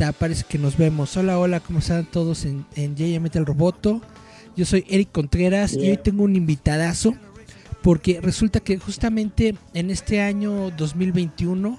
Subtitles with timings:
[0.00, 1.14] Está, parece que nos vemos.
[1.18, 4.00] Hola, hola, ¿cómo están todos en, en J Metal Roboto?
[4.56, 7.14] Yo soy Eric Contreras y hoy tengo un invitadazo
[7.82, 11.78] porque resulta que justamente en este año 2021,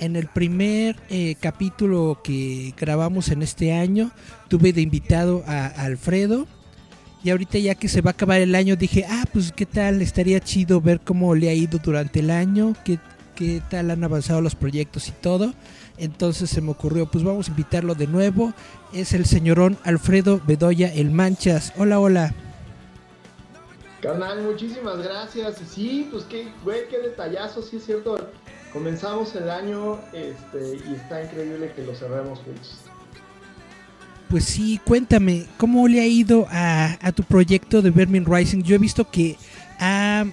[0.00, 4.10] en el primer eh, capítulo que grabamos en este año,
[4.48, 6.48] tuve de invitado a, Alfredo.
[7.22, 10.02] Y ahorita ya que se va a acabar el año, dije, ah, pues qué tal,
[10.02, 12.98] estaría chido ver cómo le ha ido durante el año, qué,
[13.34, 15.52] qué tal han avanzado los proyectos y todo.
[15.98, 18.52] Entonces se me ocurrió, pues vamos a invitarlo de nuevo.
[18.92, 21.72] Es el señorón Alfredo Bedoya El Manchas.
[21.76, 22.34] Hola, hola.
[24.00, 25.60] Carnal, muchísimas gracias.
[25.68, 28.30] Sí, pues qué, güey, qué detallazo, sí es cierto.
[28.72, 32.78] Comenzamos el año este, y está increíble que lo cerremos juntos.
[34.28, 38.62] Pues sí, cuéntame, ¿cómo le ha ido a, a tu proyecto de Vermin Rising?
[38.62, 39.36] Yo he visto que
[39.78, 40.24] ha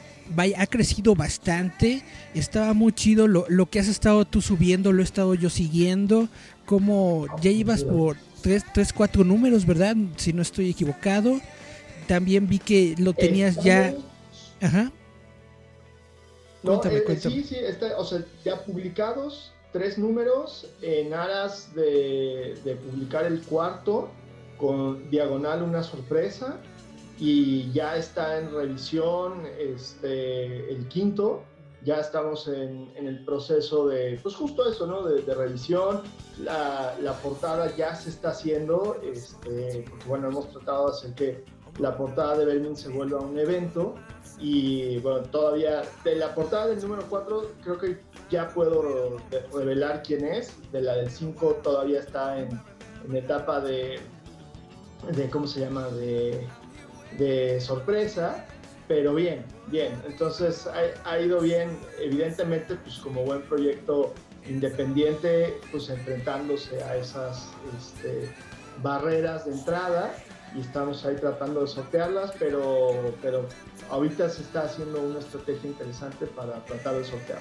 [0.58, 2.04] ha crecido bastante.
[2.34, 6.28] Estaba muy chido lo, que has estado tú subiendo, lo he estado yo siguiendo.
[6.66, 9.96] Como ya ibas por 3, 3 4 números, ¿verdad?
[10.18, 11.40] Si no estoy equivocado.
[12.08, 13.94] También vi que lo tenías ya.
[14.62, 14.92] Ajá.
[16.64, 17.36] cuéntame, eh, cuéntame.
[17.36, 17.56] Sí, sí,
[17.98, 24.10] o sea, ya publicados tres números en aras de, de publicar el cuarto
[24.58, 26.60] con diagonal una sorpresa
[27.20, 31.44] y ya está en revisión este, el quinto.
[31.84, 35.04] Ya estamos en, el proceso de, pues justo eso, ¿no?
[35.04, 36.02] De, revisión.
[36.42, 41.46] La, la, portada ya se está haciendo, este, porque bueno, hemos tratado de hacer que
[41.80, 43.96] la portada de Belmin se vuelva un evento.
[44.40, 49.18] Y bueno, todavía de la portada del número 4 creo que ya puedo
[49.54, 50.54] revelar quién es.
[50.72, 52.62] De la del 5 todavía está en,
[53.06, 54.00] en etapa de,
[55.14, 55.88] de, ¿cómo se llama?
[55.90, 56.48] De
[57.18, 58.46] de sorpresa,
[58.88, 59.94] pero bien, bien.
[60.08, 60.68] Entonces
[61.06, 64.14] ha, ido bien, evidentemente, pues como buen proyecto
[64.48, 68.30] independiente, pues enfrentándose a esas este,
[68.82, 70.14] barreras de entrada
[70.56, 73.48] y estamos ahí tratando de sortearlas, pero, pero
[73.90, 77.40] ahorita se está haciendo una estrategia interesante para tratar de sortear.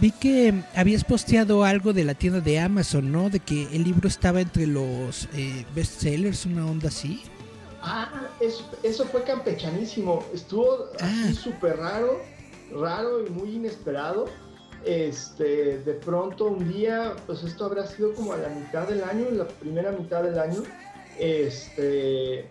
[0.00, 3.30] Vi que habías posteado algo de la tienda de Amazon, ¿no?
[3.30, 7.22] De que el libro estaba entre los eh, bestsellers, una onda así.
[7.86, 8.08] Ah,
[8.40, 10.24] eso, fue campechanísimo.
[10.32, 11.34] Estuvo así ah.
[11.34, 12.20] súper raro,
[12.72, 14.26] raro y muy inesperado.
[14.86, 19.28] Este, de pronto un día, pues esto habrá sido como a la mitad del año,
[19.28, 20.62] en la primera mitad del año,
[21.18, 22.50] este,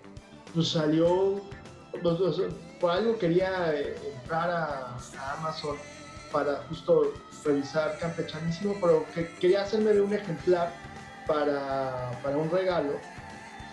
[0.53, 1.41] pues salió,
[2.01, 2.17] pues,
[2.79, 4.97] por algo quería eh, entrar a,
[5.37, 5.77] Amazon
[6.31, 7.13] para justo
[7.45, 10.73] revisar campechanísimo, pero que quería hacerme de un ejemplar
[11.27, 12.93] para, para un regalo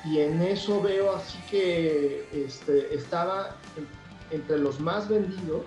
[0.04, 3.56] y en eso veo así que este, estaba
[4.30, 5.64] entre los más vendidos,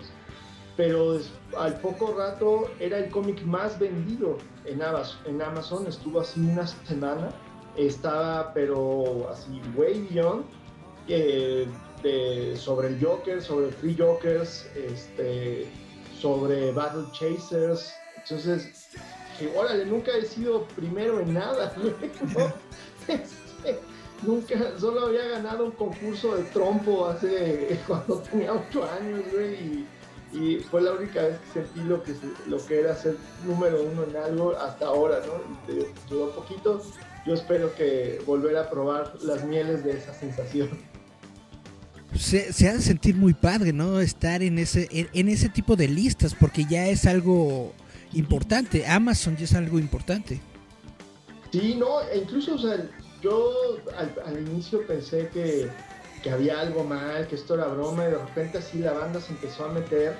[0.75, 1.19] pero
[1.57, 6.65] al poco rato era el cómic más vendido en Amazon, en Amazon, estuvo así una
[6.65, 7.29] semana,
[7.77, 10.45] estaba pero así way beyond,
[11.07, 11.67] eh,
[12.57, 15.67] sobre el Joker, sobre Free Jokers, este,
[16.19, 18.89] sobre Battle Chasers, entonces,
[19.37, 21.73] que órale, nunca he sido primero en nada,
[24.21, 29.85] nunca, solo había ganado un concurso de trompo hace cuando tenía 8 años, güey,
[30.33, 32.15] y, fue la única vez que sentí lo que,
[32.47, 33.15] lo que era ser
[33.45, 35.71] número uno en algo hasta ahora, ¿no?
[35.71, 36.81] Y te duró poquito.
[37.27, 40.69] Yo espero que volver a probar las mieles de esa sensación.
[42.17, 43.99] Se, se ha de sentir muy padre, ¿no?
[43.99, 47.71] Estar en ese, en, ese tipo de listas, porque ya es algo
[48.13, 48.87] importante.
[48.87, 50.41] Amazon ya es algo importante.
[51.51, 52.89] Sí, no, e incluso, o sea,
[53.23, 55.69] yo al, inicio pensé que,
[56.29, 59.65] había algo mal, que esto era broma, y de repente así la banda se empezó
[59.65, 60.15] a meter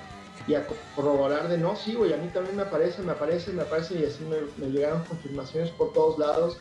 [0.46, 3.62] y a corroborar de no, sí, güey, a mí también me aparece, me aparece, me
[3.62, 6.58] aparece, y así me, llegaron confirmaciones por todos lados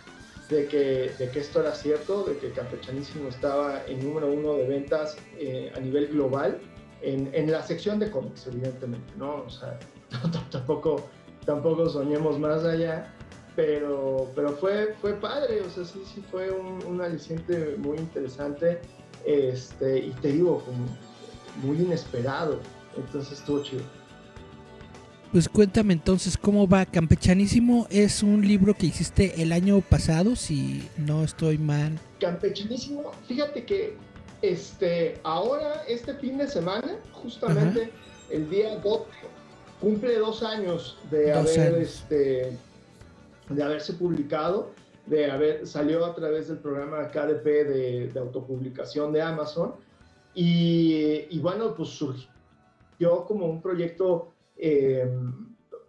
[0.49, 5.73] de que, esto era cierto, de que Campechanísimo estaba en número uno de ventas eh,
[5.75, 6.59] a nivel global,
[7.01, 9.43] en, en, la sección de cómics, evidentemente, ¿no?
[9.45, 9.77] O sea,
[10.51, 11.01] tampoco,
[11.45, 13.13] tampoco soñemos más allá,
[13.55, 18.79] pero, pero fue, fue padre, o sea, sí, sí fue un, un aliciente muy interesante.
[19.25, 20.85] este, y te digo, como
[21.63, 22.59] muy inesperado,
[22.97, 23.83] entonces estuvo chido.
[25.31, 27.87] Pues cuéntame entonces cómo va Campechanísimo.
[27.89, 31.97] Es un libro que hiciste el año pasado, si no estoy mal.
[32.19, 33.97] Campechanísimo, fíjate que
[34.43, 37.91] este, ahora, este fin de semana, justamente
[38.29, 39.05] el día 12,
[39.79, 42.57] cumple dos años de haber Este,
[43.49, 44.71] de haberse publicado,
[45.05, 49.73] de haber salió a través del programa KDP de, de autopublicación de Amazon.
[50.33, 55.07] Y, y, bueno, pues surgió como un proyecto eh,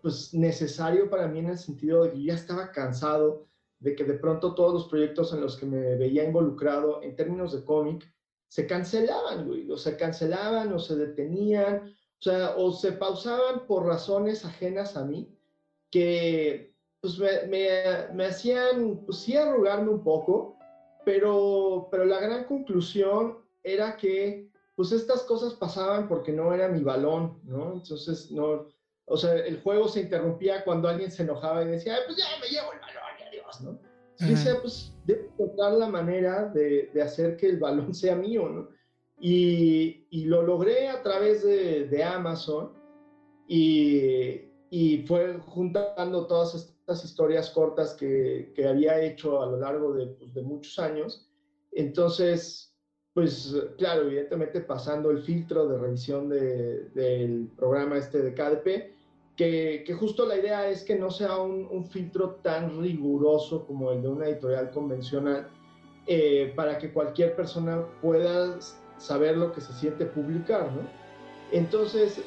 [0.02, 3.46] pues necesario para mí en el sentido de que ya estaba cansado
[3.78, 7.52] de que de pronto todos los proyectos en los que me veía involucrado en términos
[7.52, 8.10] de cómic
[8.48, 11.94] se cancelaban, o se cancelaban o se detenían,
[12.26, 15.34] o o se pausaban por razones ajenas a mí
[15.90, 16.73] que
[17.04, 20.56] pues me, me, me hacían, pues sí, arrugarme un poco,
[21.04, 26.82] pero, pero la gran conclusión era que pues estas cosas pasaban porque no era mi
[26.82, 27.74] balón, ¿no?
[27.74, 28.68] Entonces, no,
[29.04, 32.48] o sea, el juego se interrumpía cuando alguien se enojaba y decía, pues ya me
[32.48, 33.78] llevo el balón, adiós, ¿no?
[34.20, 38.48] Y decía, pues debo encontrar la manera de, de, hacer que el balón sea mío,
[38.48, 38.68] ¿no?
[39.20, 42.72] Y, y lo logré a través de, de Amazon
[43.46, 44.40] y,
[44.70, 50.06] y, fue juntando todas estas historias cortas que, que había hecho a lo largo de,
[50.06, 51.26] pues, de muchos años.
[51.72, 52.76] Entonces,
[53.14, 58.94] pues claro, evidentemente pasando el filtro de revisión del programa este de KDP,
[59.34, 63.90] que, que, justo la idea es que no sea un, un, filtro tan riguroso como
[63.90, 65.48] el de una editorial convencional,
[66.06, 68.58] eh, para que cualquier persona pueda
[68.98, 70.82] saber lo que se siente publicar, ¿no?
[71.50, 72.20] Entonces,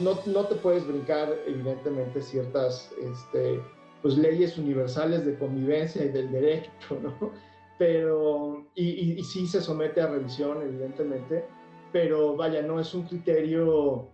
[0.00, 3.60] no, no, te puedes brincar, evidentemente, ciertas este,
[4.02, 6.70] pues, leyes universales de convivencia y del derecho,
[7.02, 7.32] ¿no?
[7.78, 11.46] pero, y, y, sí se somete a revisión, evidentemente,
[11.92, 14.10] pero vaya, no es un criterio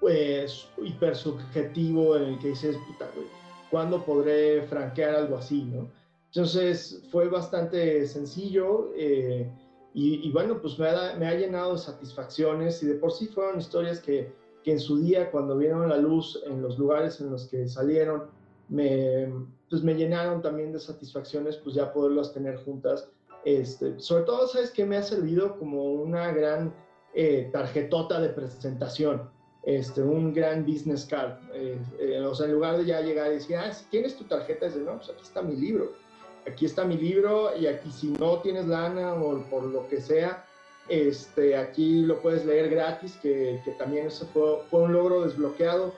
[0.00, 3.26] pues hiper subjetivo en el que dices, puta, güey,
[3.70, 5.88] ¿cuándo podré franquear algo así, no?
[6.26, 9.50] Entonces fue bastante sencillo eh,
[9.94, 13.28] y, y, bueno, pues me ha, me ha, llenado de satisfacciones y de por sí
[13.28, 14.30] fueron historias que,
[14.62, 18.24] que en su día, cuando vieron la luz en los lugares en los que salieron,
[18.68, 19.32] me,
[19.70, 23.08] pues me llenaron también de satisfacciones, pues ya poderlas tener juntas.
[23.44, 26.74] Este, sobre todo, ¿sabes qué me ha servido como una gran
[27.14, 29.30] eh, tarjetota de presentación?
[29.62, 31.38] Este, un gran business card.
[31.52, 34.24] Eh, eh, o sea, en lugar de ya llegar y decir, ah, si tienes tu
[34.24, 35.92] tarjeta, dices, no, pues aquí está mi libro.
[36.46, 40.46] Aquí está mi libro y aquí si no tienes lana o por lo que sea,
[40.88, 45.92] este, aquí lo puedes leer gratis, que, que también eso fue, fue un logro desbloqueado.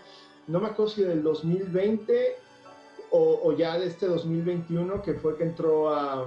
[0.49, 2.37] No me acuerdo si del 2020
[3.11, 6.27] o, ya de este 2021 que fue que entró a,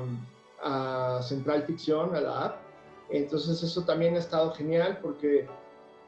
[0.61, 2.57] a, Central Ficción, a la app.
[3.09, 5.47] Entonces eso también ha estado genial porque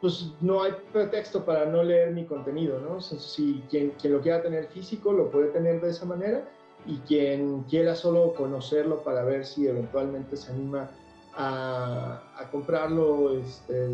[0.01, 3.01] pues no hay pretexto para no leer mi contenido, ¿no?
[3.01, 6.48] si quien, quien lo quiera tener físico lo puede tener de esa manera
[6.86, 10.92] y quien quiera solo conocerlo para ver si eventualmente se anima
[11.33, 13.86] a, a comprarlo este,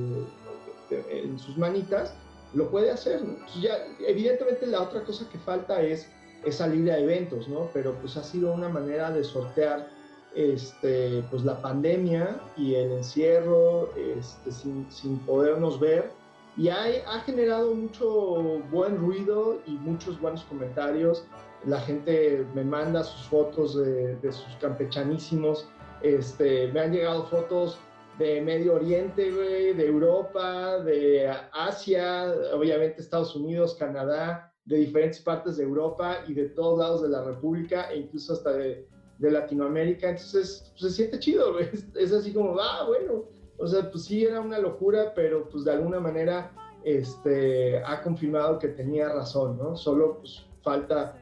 [0.91, 2.13] en sus manitas,
[2.53, 3.37] lo puede hacer, ¿no?
[3.61, 6.09] ya, evidentemente la otra cosa que falta es
[6.43, 7.69] es salir a eventos, ¿no?
[7.73, 9.87] Pero pues ha sido una manera de sortear
[10.35, 16.11] este, pues la pandemia y el encierro este, sin, sin, podernos ver.
[16.57, 21.25] Y hay, ha generado mucho buen ruido y muchos buenos comentarios.
[21.65, 25.67] La gente me manda sus fotos de, de sus campechanísimos.
[26.01, 27.77] Este, me han llegado fotos
[28.17, 35.63] de Medio Oriente, de Europa, de Asia, obviamente Estados Unidos, Canadá, de diferentes partes de
[35.63, 38.87] Europa y de todos lados de la República e incluso hasta de,
[39.19, 40.09] Latinoamérica.
[40.09, 43.25] Entonces, pues, se siente chido, es, es, así como, ah, bueno,
[43.59, 46.51] o sea, pues sí era una locura, pero pues de alguna manera
[46.83, 49.75] este, ha confirmado que tenía razón, ¿no?
[49.75, 51.15] Solo pues falta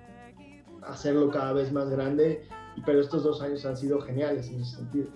[0.83, 2.47] hacerlo cada vez más grande,
[2.85, 5.07] pero estos dos años han sido geniales en ese sentido.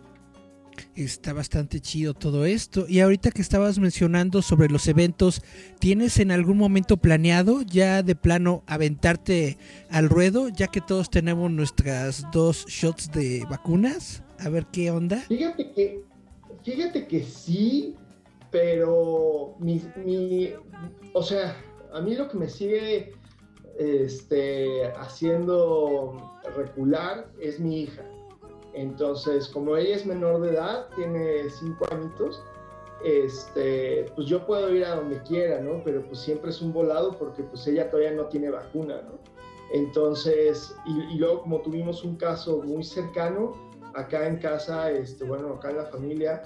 [0.96, 2.86] Está bastante chido todo esto.
[2.88, 5.42] Y ahorita que estabas mencionando sobre los eventos,
[5.80, 9.58] ¿tienes en algún momento planeado ya de plano aventarte
[9.90, 14.24] al ruedo, ya que todos tenemos nuestras dos shots de vacunas?
[14.40, 15.18] A ver qué onda.
[15.18, 16.02] Fíjate que,
[16.63, 17.96] fíjate que sí,
[18.52, 20.54] pero mi, mi
[21.13, 21.56] o sea,
[21.94, 23.13] a mí lo que me sigue
[23.78, 28.04] este, haciendo recular es mi hija.
[28.74, 32.44] Entonces, como ella es menor de edad, tiene cinco añitos,
[33.03, 35.84] este, pues yo puedo ir a donde quiera, ¿no?
[35.84, 39.20] Pero pues siempre es un volado porque pues ella todavía no tiene vacuna, ¿no?
[39.74, 43.53] Entonces, y, luego como tuvimos un caso muy cercano,
[43.96, 46.44] acá en casa, este, bueno, acá en la familia,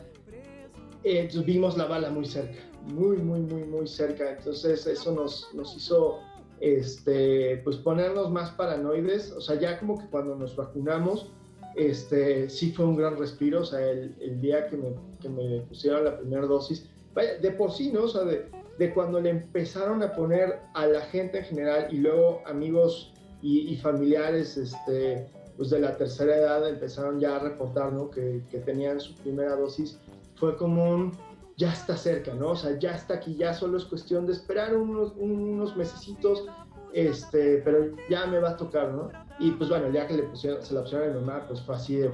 [1.03, 2.59] eh, vimos la bala muy cerca,
[2.93, 4.31] muy, muy, muy, muy cerca.
[4.31, 6.19] Entonces eso nos, nos hizo
[6.59, 9.31] este, pues ponernos más paranoides.
[9.31, 11.31] O sea, ya como que cuando nos vacunamos,
[11.77, 13.61] este, sí fue un gran respiro.
[13.61, 17.51] O sea, el, el día que me, que me, pusieron la primera dosis, vaya, de
[17.51, 18.03] por sí, ¿no?
[18.03, 21.97] O sea, de, de, cuando le empezaron a poner a la gente en general y
[21.97, 27.93] luego amigos y, y familiares, este, pues de la tercera edad empezaron ya a reportar,
[27.93, 28.09] ¿no?
[28.09, 29.99] Que, que tenían su primera dosis.
[30.35, 31.11] Fue como un,
[31.57, 32.49] ya está cerca, ¿no?
[32.49, 36.45] O sea, ya está aquí, ya solo es cuestión de esperar unos, unos mesecitos,
[36.93, 39.09] este, pero ya me va a tocar, ¿no?
[39.39, 41.61] Y pues bueno, el día que le pusieron, se la pusieron a mi mamá, pues
[41.61, 42.11] fue así de...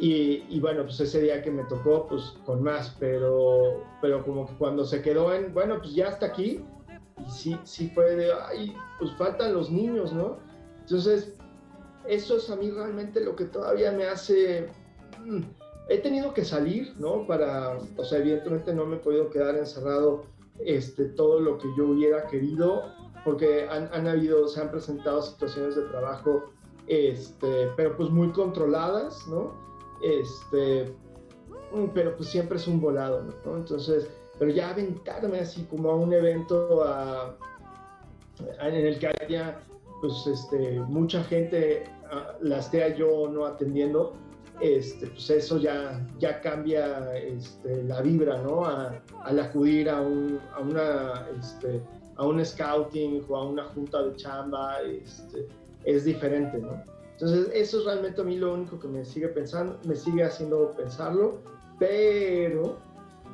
[0.00, 4.46] Y, y, bueno, pues ese día que me tocó, pues con más, pero, pero como
[4.46, 6.64] que cuando se quedó en, bueno, pues ya está aquí,
[7.26, 10.38] y sí, sí fue de, ay, pues faltan los niños, ¿no?
[10.82, 11.34] Entonces,
[12.06, 14.68] eso es a mí realmente lo que todavía me hace...
[15.24, 15.42] Mm,
[15.88, 17.26] he tenido que salir, ¿no?
[17.26, 20.26] Para, o sea, evidentemente no me he podido quedar encerrado
[20.60, 22.84] este, todo lo que yo hubiera querido,
[23.28, 26.44] porque han, habido, se han presentado situaciones de trabajo,
[26.86, 29.52] este, pero pues muy controladas, ¿no?
[30.02, 30.90] Este,
[31.92, 33.56] pero pues siempre es un volado, ¿no?
[33.58, 34.08] Entonces,
[34.38, 37.36] pero ya aventarme así como a un evento a,
[38.62, 39.60] en el que haya,
[40.00, 41.84] pues, este, mucha gente,
[42.40, 44.14] la esté yo no atendiendo,
[44.62, 48.64] este, pues eso ya, ya cambia este, la vibra, ¿no?
[48.64, 51.82] al acudir a un, a, una, este,
[52.18, 55.46] a un scouting o a una junta de chamba, este,
[55.84, 56.82] es diferente, ¿no?
[57.12, 60.72] Entonces, eso es realmente a mí lo único que me sigue pensando, me sigue haciendo
[60.76, 61.40] pensarlo,
[61.78, 62.78] pero,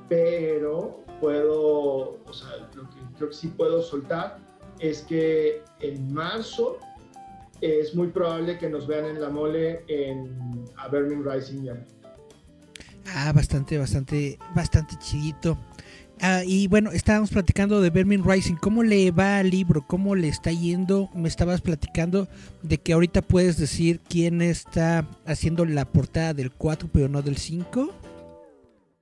[0.09, 4.39] pero puedo, o sea, lo que creo que sí puedo soltar
[4.79, 6.79] es que en marzo
[7.61, 11.69] es muy probable que nos vean en la mole en a Rising.
[13.07, 15.57] Ah, bastante, bastante, bastante chidito.
[16.21, 18.55] Ah, y bueno, estábamos platicando de Vermin Rising.
[18.57, 19.85] ¿Cómo le va al libro?
[19.87, 21.11] ¿Cómo le está yendo?
[21.15, 22.29] Me estabas platicando
[22.63, 27.37] de que ahorita puedes decir quién está haciendo la portada del 4, pero no del
[27.37, 27.93] 5.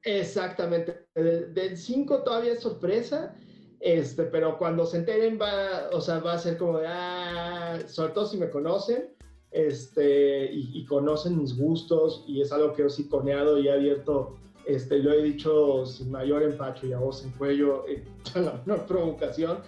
[0.03, 1.07] Exactamente.
[1.15, 3.35] Del 5 todavía es sorpresa.
[3.83, 8.13] Este, pero cuando se enteren va, o sea, va a ser como de, ah, sobre
[8.13, 9.13] todo si me conocen,
[9.51, 15.13] este, y, conocen mis gustos, y es algo que he siconeado y abierto, este, lo
[15.13, 17.85] he dicho sin mayor empacho y a voz en cuello,
[18.35, 19.59] en la menor provocación,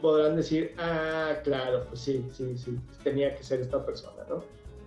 [0.00, 4.42] podrán decir, ah, claro, pues sí, sí, sí, tenía que ser esta persona, ¿no?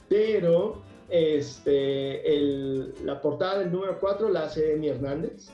[0.09, 5.49] Pero, este, el, la portada del número 4 la hace Emi Hernández,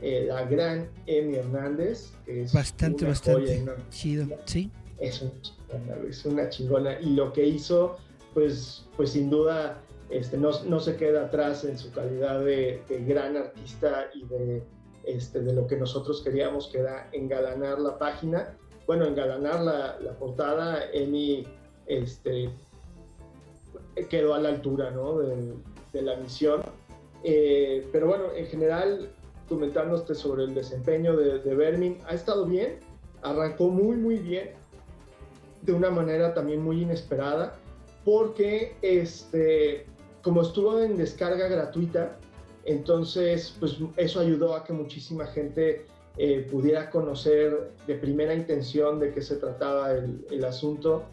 [0.00, 2.12] eh, la gran Emi Hernández.
[2.26, 4.70] Que es bastante, bastante chido, sí.
[4.98, 5.24] Es,
[6.08, 7.00] es una chingona.
[7.00, 7.96] Y lo que hizo,
[8.32, 9.80] pues, pues sin duda,
[10.14, 14.62] este, no, no se queda atrás en su calidad de, gran artista y de,
[15.02, 18.56] este, de lo que nosotros queríamos, que era engalanar la página.
[18.86, 21.44] Bueno, engalanar la, la portada, Emi
[21.86, 22.48] este,
[24.08, 25.18] quedó a la altura ¿no?
[25.18, 25.54] de,
[25.92, 26.62] de la misión.
[27.24, 29.10] Eh, pero bueno, en general
[29.48, 31.98] comentándote sobre el desempeño de, de.
[32.06, 32.78] Ha estado bien,
[33.22, 34.50] arrancó muy, muy bien,
[35.62, 37.56] de una manera también muy inesperada,
[38.04, 39.86] porque este,
[40.24, 42.18] como estuvo en descarga gratuita,
[42.64, 49.12] entonces pues eso ayudó a que muchísima gente eh, pudiera conocer de primera intención de
[49.12, 51.04] qué se trataba el, el asunto,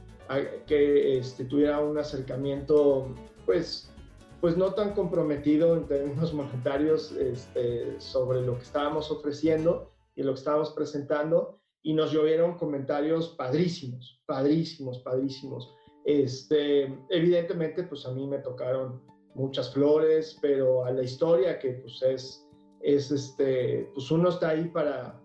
[0.66, 3.14] que este, tuviera un acercamiento
[3.46, 3.92] pues
[4.40, 10.34] pues no tan comprometido en términos monetarios este, sobre lo que estábamos ofreciendo y lo
[10.34, 15.74] que estábamos presentando y nos llovieron comentarios padrísimos, padrísimos, padrísimos.
[16.06, 19.02] Este, evidentemente, pues a mí me tocaron
[19.36, 22.48] muchas flores, pero a la historia que pues es,
[22.82, 25.22] es este, pues uno está ahí para,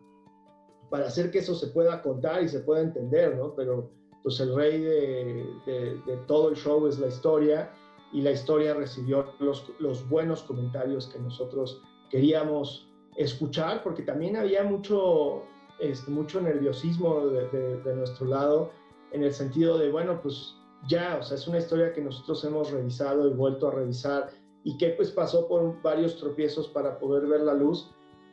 [0.90, 3.54] para hacer que eso se pueda contar y se pueda entender, ¿no?
[3.54, 3.90] Pero
[4.23, 7.73] pues el rey de, de, de todo el show es la historia
[8.12, 14.62] y la historia recibió los, los buenos comentarios que nosotros queríamos escuchar, porque también había
[14.62, 15.42] mucho,
[15.80, 18.71] este, mucho nerviosismo de, de, nuestro lado,
[19.12, 20.54] en el sentido de, bueno, pues
[20.88, 24.31] ya, o sea, es una historia que nosotros hemos revisado y vuelto a revisar
[24.64, 27.90] y que pues pasó por varios tropiezos para poder ver la luz,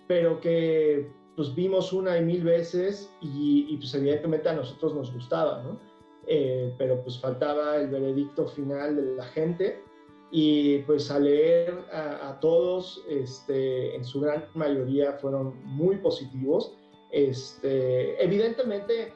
[0.08, 5.14] pero que pues vimos una y mil veces y, y pues evidentemente a nosotros nos
[5.14, 5.80] gustaba, ¿no?
[6.28, 9.84] Eh, pero pues faltaba el veredicto final de la gente
[10.32, 16.76] y pues a leer a, todos, este, en su gran mayoría fueron muy positivos.
[17.12, 19.14] Este, evidentemente,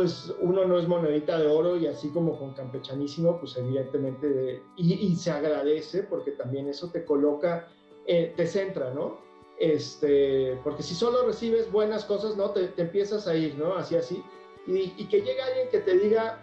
[0.00, 4.94] pues uno no es monedita de oro y así como con campechanísimo, pues evidentemente, y,
[4.94, 7.68] y, se agradece porque también eso te coloca
[8.06, 9.20] eh, te centra, ¿no?
[9.58, 12.48] Este, porque si solo recibes buenas cosas, ¿no?
[12.48, 13.74] Te, empiezas a ir, ¿no?
[13.74, 14.24] Así, así.
[14.66, 16.38] Y, y, que llegue alguien que te diga,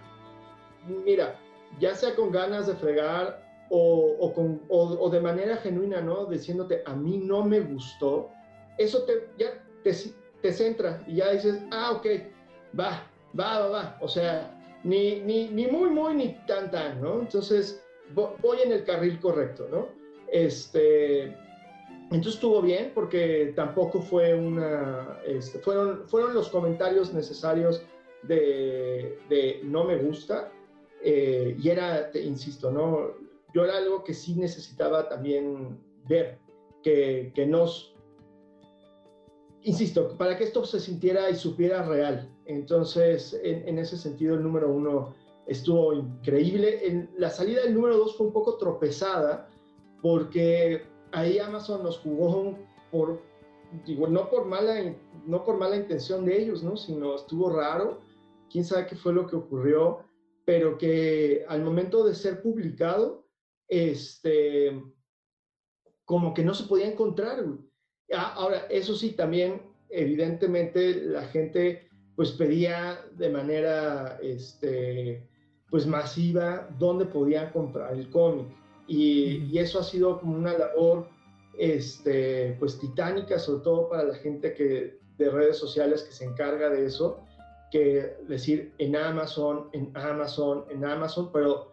[1.04, 1.40] mira,
[1.80, 6.26] ya sea con ganas de fregar o, o, con, o, de manera genuina, ¿no?
[6.28, 8.30] Diciéndote, a mí no me gustó,
[8.78, 9.96] eso te, ya te,
[10.44, 12.06] te centra y ya dices, ah, ok,
[12.80, 13.02] va,
[13.40, 13.98] va, va, va.
[14.02, 14.54] O sea,
[14.84, 17.20] ni, ni, ni muy, muy, ni tan, tan, ¿no?
[17.20, 19.90] Entonces, voy en el carril correcto, ¿no?
[20.32, 21.36] Este,
[22.12, 27.84] entonces estuvo bien porque tampoco fue una, este, fueron, fueron los comentarios necesarios
[28.24, 30.52] de, de no me gusta
[31.04, 33.12] eh, y era, te, insisto, ¿no?
[33.54, 35.78] Yo era algo que sí necesitaba también
[36.08, 36.38] ver,
[36.84, 37.94] que, que nos,
[39.68, 42.30] insisto, para que esto se sintiera y supiera real.
[42.46, 45.14] Entonces, en, ese sentido, el número uno
[45.46, 46.88] estuvo increíble.
[46.88, 49.50] En, la salida del número dos fue un poco tropezada
[50.02, 52.58] porque ahí Amazon nos jugó
[52.92, 53.22] por,
[54.10, 54.96] no por mala,
[55.26, 56.78] no por mala intención de ellos, ¿no?
[56.78, 58.00] Sino estuvo raro.
[58.50, 60.00] Quién sabe qué fue lo que ocurrió,
[60.46, 63.28] pero que al momento de ser publicado,
[63.68, 64.82] este,
[66.06, 67.44] como que no se podía encontrar.
[68.16, 75.24] Ahora, eso sí, también, evidentemente, la gente pues pedía de manera, este,
[75.70, 78.48] pues masiva dónde podían comprar el cómic.
[78.88, 81.08] Y, y, eso ha sido como una labor,
[81.60, 86.70] este, pues titánica, sobre todo para la gente que, de redes sociales que se encarga
[86.70, 87.20] de eso,
[87.72, 91.72] que decir en Amazon, en Amazon, en Amazon, pero,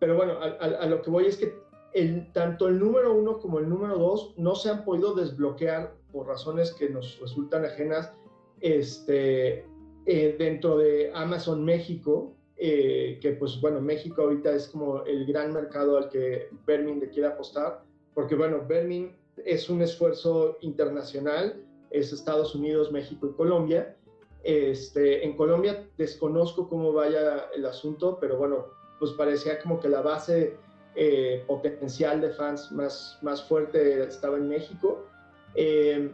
[0.00, 1.52] pero bueno, a, a lo que voy es que
[1.94, 6.26] el, tanto el número uno como el número dos no se han podido desbloquear por
[6.26, 8.12] razones que nos resultan ajenas
[8.60, 9.64] este,
[10.06, 15.52] eh, dentro de Amazon México, eh, que pues bueno, México ahorita es como el gran
[15.52, 17.82] mercado al que Bermin le quiere apostar,
[18.12, 23.96] porque bueno, Bermin es un esfuerzo internacional, es Estados Unidos, México y Colombia.
[24.42, 28.66] Este, en Colombia desconozco cómo vaya el asunto, pero bueno,
[28.98, 30.56] pues parecía como que la base
[30.96, 35.06] eh, potencial de fans más, más fuerte estaba en México.
[35.54, 36.12] Eh,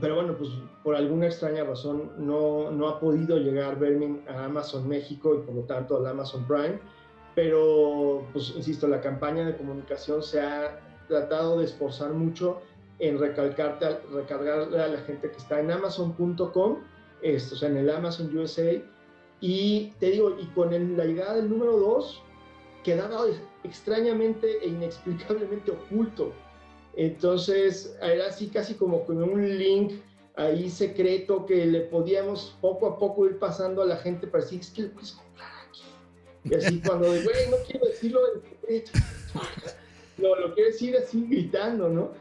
[0.00, 0.50] pero bueno, pues
[0.82, 5.54] por alguna extraña razón no, no ha podido llegar Vermin a Amazon México y por
[5.54, 6.78] lo tanto al Amazon Prime.
[7.34, 12.60] Pero, pues insisto, la campaña de comunicación se ha tratado de esforzar mucho
[12.98, 16.78] en recalcarte, recargarle a la gente que está en amazon.com,
[17.22, 18.82] esto, o sea, en el Amazon USA.
[19.40, 22.22] Y te digo, y con la llegada del número 2,
[22.84, 23.26] quedaba
[23.64, 26.32] extrañamente e inexplicablemente oculto.
[26.96, 29.94] Entonces era así casi como con un link
[30.36, 34.60] ahí secreto que le podíamos poco a poco ir pasando a la gente para decir,
[34.60, 35.82] es que lo puedes comprar aquí.
[36.44, 38.92] Y así cuando de, güey, no quiero decirlo en secreto.
[40.18, 42.12] No, lo quiero decir así gritando, ¿no?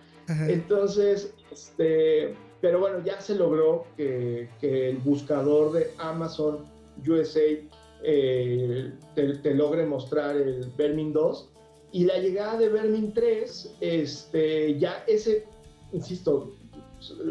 [0.47, 6.65] Entonces, este, pero bueno, ya se logró que, que el buscador de Amazon
[7.07, 7.41] USA
[8.03, 11.49] eh, te, logre mostrar el Vermin 2.
[11.91, 15.45] Y la llegada de Vermin 3, este, ya ese,
[15.93, 16.53] insisto,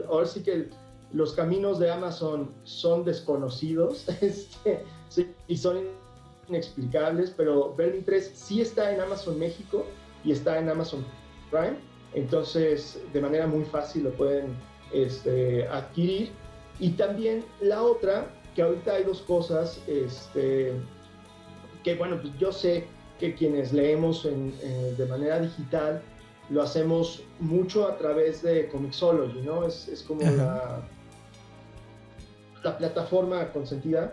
[0.09, 0.69] ahora sí que
[1.13, 4.83] los caminos de Amazon son desconocidos este,
[5.47, 5.85] y son
[6.49, 9.85] inexplicables, pero Vermin 3 sí está en Amazon México
[10.25, 11.05] y está en Amazon
[11.51, 11.77] Prime,
[12.15, 14.57] entonces de manera muy fácil lo pueden
[14.93, 16.31] este, adquirir.
[16.79, 20.73] Y también la otra que ahorita hay dos cosas, este,
[21.85, 22.87] que bueno, pues yo sé
[23.21, 26.03] que quienes leemos de manera digital
[26.49, 29.67] lo hacemos mucho a través de Comixology, ¿no?
[29.67, 30.83] Es, es como la,
[32.63, 34.11] la, plataforma consentida.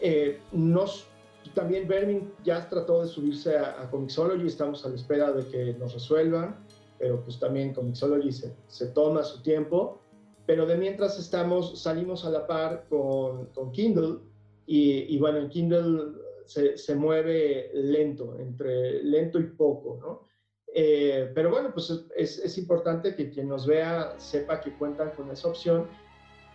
[0.00, 1.06] Eh, nos,
[1.54, 5.74] también Vermin ya trató de subirse a, a, Comixology, estamos a la espera de que
[5.74, 6.56] nos resuelvan,
[6.98, 10.00] pero pues también Comixology se, se toma su tiempo.
[10.46, 14.18] Pero de mientras estamos, salimos a la par con, con Kindle
[14.66, 16.12] y, y, bueno, en Kindle
[16.44, 20.34] se, se, mueve lento, entre lento y poco, ¿no?
[20.76, 25.30] Eh, pero bueno, pues es, es, importante que quien nos vea sepa que cuentan con
[25.30, 25.86] esa opción.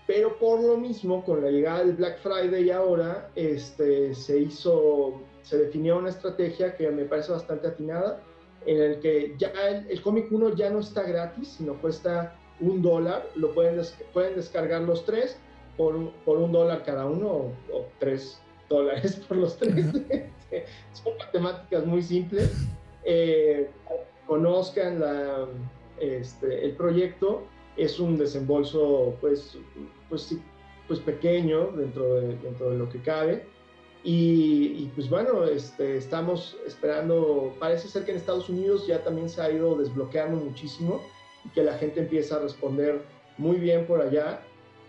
[0.05, 5.57] Pero por lo mismo, con la llegada del Black Friday ahora, este, se hizo, se
[5.57, 8.21] definió una estrategia que me parece bastante atinada,
[8.65, 12.81] en el que ya el, el cómic 1 ya no está gratis, sino cuesta un
[12.81, 13.81] dólar, lo pueden,
[14.13, 15.37] pueden descargar los tres
[15.77, 19.85] por, por un dólar cada uno o, tres dólares por los tres.
[20.93, 22.51] Son matemáticas muy simples.
[23.03, 23.69] Eh,
[24.25, 25.47] conozcan la,
[25.99, 27.43] este, el proyecto,
[27.77, 29.57] es un desembolso pues,
[30.09, 30.35] pues,
[30.87, 33.45] pues pequeño dentro de, dentro de lo que cabe.
[34.03, 39.27] Y, y, pues bueno, este, estamos esperando, parece ser que en Estados Unidos ya también
[39.27, 41.01] se ha ido desbloqueando muchísimo
[41.53, 43.01] que la gente empieza a responder
[43.37, 44.41] muy bien por allá.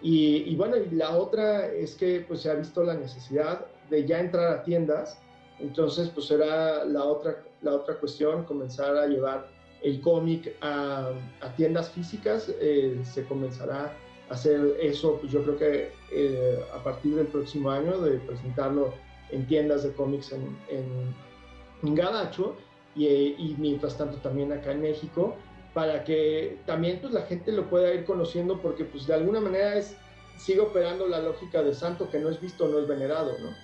[0.03, 4.20] Y, bueno, y la otra es que pues se ha visto la necesidad de ya
[4.20, 5.18] entrar a tiendas,
[5.59, 9.49] entonces pues será la otra, la otra cuestión, comenzar a llevar
[9.83, 11.11] el cómic a,
[11.57, 13.92] tiendas físicas, eh, se comenzará
[14.31, 18.94] a hacer eso, pues yo creo que eh, a partir del próximo año, de presentarlo
[19.31, 22.57] en tiendas de cómics en, en, Gadacho.
[22.96, 25.37] Y, y, mientras tanto también acá en México
[25.75, 29.77] para que también pues la gente lo pueda ir conociendo porque pues de alguna manera
[29.77, 29.97] es
[30.39, 33.55] sigue operando la lógica de santo que no es visto no es venerado no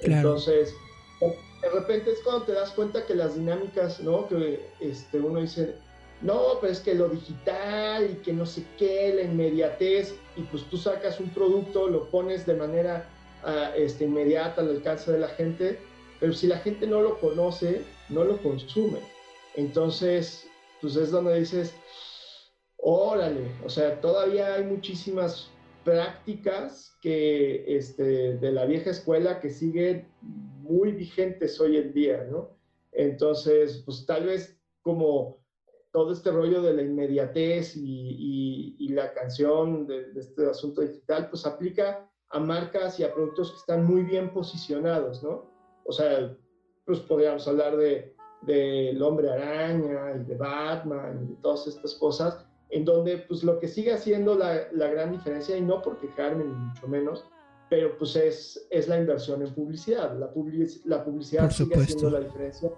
[0.00, 0.74] entonces
[1.20, 5.74] de repente es cuando te das cuenta que las dinámicas no que este uno dice
[6.20, 10.64] no pero es que lo digital y que no sé qué la inmediatez y pues
[10.64, 13.08] tú sacas un producto lo pones de manera
[13.44, 15.78] uh, este, inmediata al alcance de la gente
[16.20, 18.98] pero si la gente no lo conoce no lo consume.
[19.54, 20.46] Entonces
[20.84, 21.74] pues es donde dices,
[22.76, 25.50] órale, o sea, todavía hay muchísimas
[25.82, 32.50] prácticas que este, de la vieja escuela que siguen muy vigentes hoy en día, ¿no?
[32.92, 35.42] Entonces, pues tal vez como
[35.90, 41.30] todo este rollo de la inmediatez y, y, la canción de, de, este asunto digital,
[41.30, 45.50] pues aplica a marcas y a productos que están muy bien posicionados, ¿no?
[45.86, 46.36] O sea,
[46.84, 48.13] pues podríamos hablar de
[48.46, 53.58] del hombre araña y de Batman y de todas estas cosas, en donde pues lo
[53.58, 57.24] que sigue haciendo la, la gran diferencia, y no porque quejarme ni mucho menos,
[57.70, 60.16] pero pues es, es la inversión en publicidad.
[60.18, 60.30] La,
[60.84, 62.70] la publicidad sigue haciendo la diferencia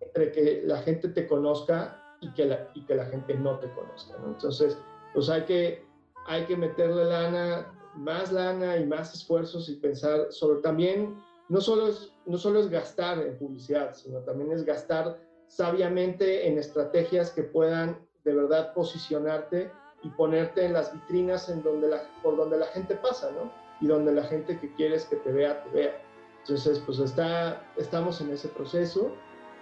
[0.00, 3.70] entre que la gente te conozca y que la, y que la gente no te
[3.72, 4.16] conozca.
[4.18, 4.28] ¿no?
[4.28, 4.78] Entonces,
[5.14, 5.84] pues hay que,
[6.26, 11.16] hay que meterle lana, más lana y más esfuerzos y pensar sobre también
[11.48, 16.58] no solo es, no solo es gastar en publicidad, sino también es gastar sabiamente en
[16.58, 19.70] estrategias que puedan de verdad posicionarte
[20.02, 23.52] y ponerte en las vitrinas en donde la, por donde la gente pasa, ¿no?
[23.80, 26.02] Y donde la gente que quieres que te vea, te vea.
[26.40, 29.12] Entonces, pues está, estamos en ese proceso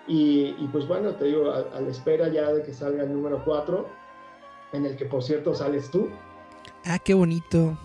[0.07, 3.43] y, y pues bueno, te digo, a, la espera ya de que salga el número
[3.45, 3.87] 4,
[4.73, 6.09] en el que por cierto sales tú.
[6.85, 7.77] Ah, qué bonito.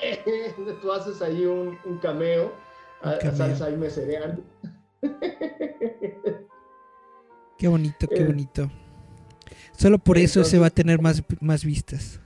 [0.82, 2.52] tú haces ahí un, un cameo
[3.02, 3.74] a, salsa y
[7.58, 8.70] Qué bonito, qué eh, bonito.
[9.76, 12.20] Solo por eso se va a tener más, más vistas.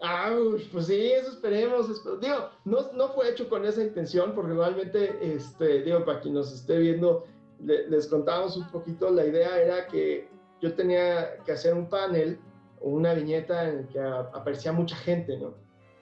[0.00, 0.36] Ah,
[0.70, 1.88] pues sí, eso esperemos.
[2.20, 6.52] Digo, no, no, fue hecho con esa intención, porque realmente, este, digo, para quien nos
[6.52, 7.24] esté viendo,
[7.60, 9.10] les contamos un poquito.
[9.10, 10.28] La idea era que
[10.60, 12.38] yo tenía que hacer un panel
[12.80, 15.54] o una viñeta en la que aparecía mucha gente, ¿no?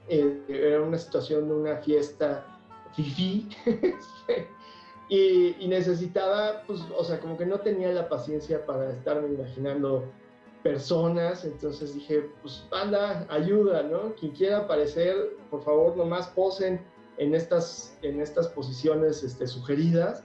[0.08, 2.51] Eh, era una situación de una fiesta
[2.94, 3.48] fifi,
[5.08, 10.04] y, y, necesitaba, pues, o sea, como que no tenía la paciencia para estarme imaginando
[10.62, 14.14] personas, entonces dije, pues, anda, ayuda, ¿no?
[14.14, 16.80] Quien quiera aparecer, por favor, nomás posen
[17.18, 20.24] en estas, en estas posiciones este, sugeridas.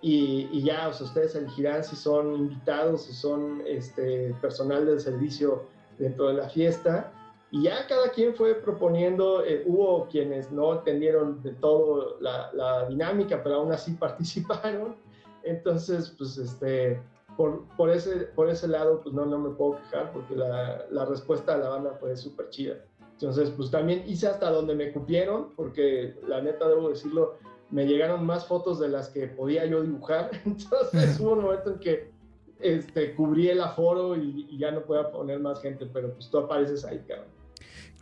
[0.00, 5.00] Y, y, ya, o sea, ustedes elegirán si son invitados, si son este, personal del
[5.00, 5.64] servicio
[5.98, 7.12] dentro de la fiesta
[7.54, 12.88] y ya cada quien fue proponiendo, eh, hubo quienes no entendieron de todo la, la,
[12.88, 14.96] dinámica, pero aún así participaron.
[15.44, 17.00] Entonces, pues, este,
[17.36, 21.04] por, por, ese, por ese lado, pues no, no me puedo quejar porque la, la
[21.04, 22.74] respuesta a la banda fue súper chida.
[23.12, 27.36] Entonces, pues también hice hasta donde me cupieron, porque la neta, debo decirlo,
[27.70, 30.32] me llegaron más fotos de las que podía yo dibujar.
[30.44, 32.10] Entonces, hubo un momento en que
[32.58, 36.38] este, cubrí el aforo y, y ya no podía poner más gente, pero pues tú
[36.38, 37.33] apareces ahí, cabrón.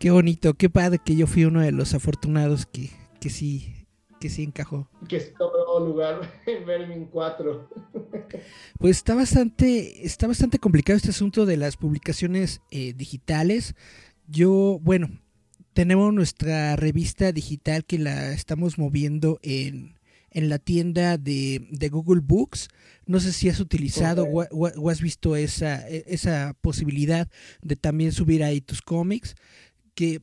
[0.03, 3.87] Qué bonito, qué padre que yo fui uno de los afortunados que, que sí,
[4.19, 4.91] que sí encajó.
[5.09, 7.71] Que todo lugar en Vermin 4.
[8.81, 13.77] Pues está bastante, está bastante complicado este asunto de las publicaciones eh, digitales.
[14.27, 15.09] Yo, bueno,
[15.73, 20.01] tenemos nuestra revista digital que la estamos moviendo en,
[20.33, 22.71] en la tienda de, de, Google Books.
[23.07, 28.11] No sé si has utilizado o, o, has visto esa, e, esa posibilidad de también
[28.11, 29.37] subir ahí tus cómics
[29.94, 30.20] que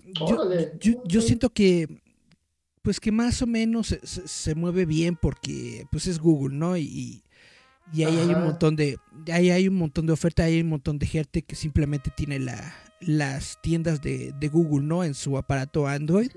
[0.80, 1.88] yo, yo, siento que
[2.82, 6.78] pues que más o menos se, mueve bien porque pues es Google, ¿no?
[6.78, 7.24] Y,
[7.94, 8.98] y ahí hay un montón de
[9.32, 12.74] ahí hay un montón de oferta, hay un montón de gente que simplemente tiene la,
[13.02, 15.04] las tiendas de, de Google, ¿no?
[15.04, 16.32] En su aparato Android.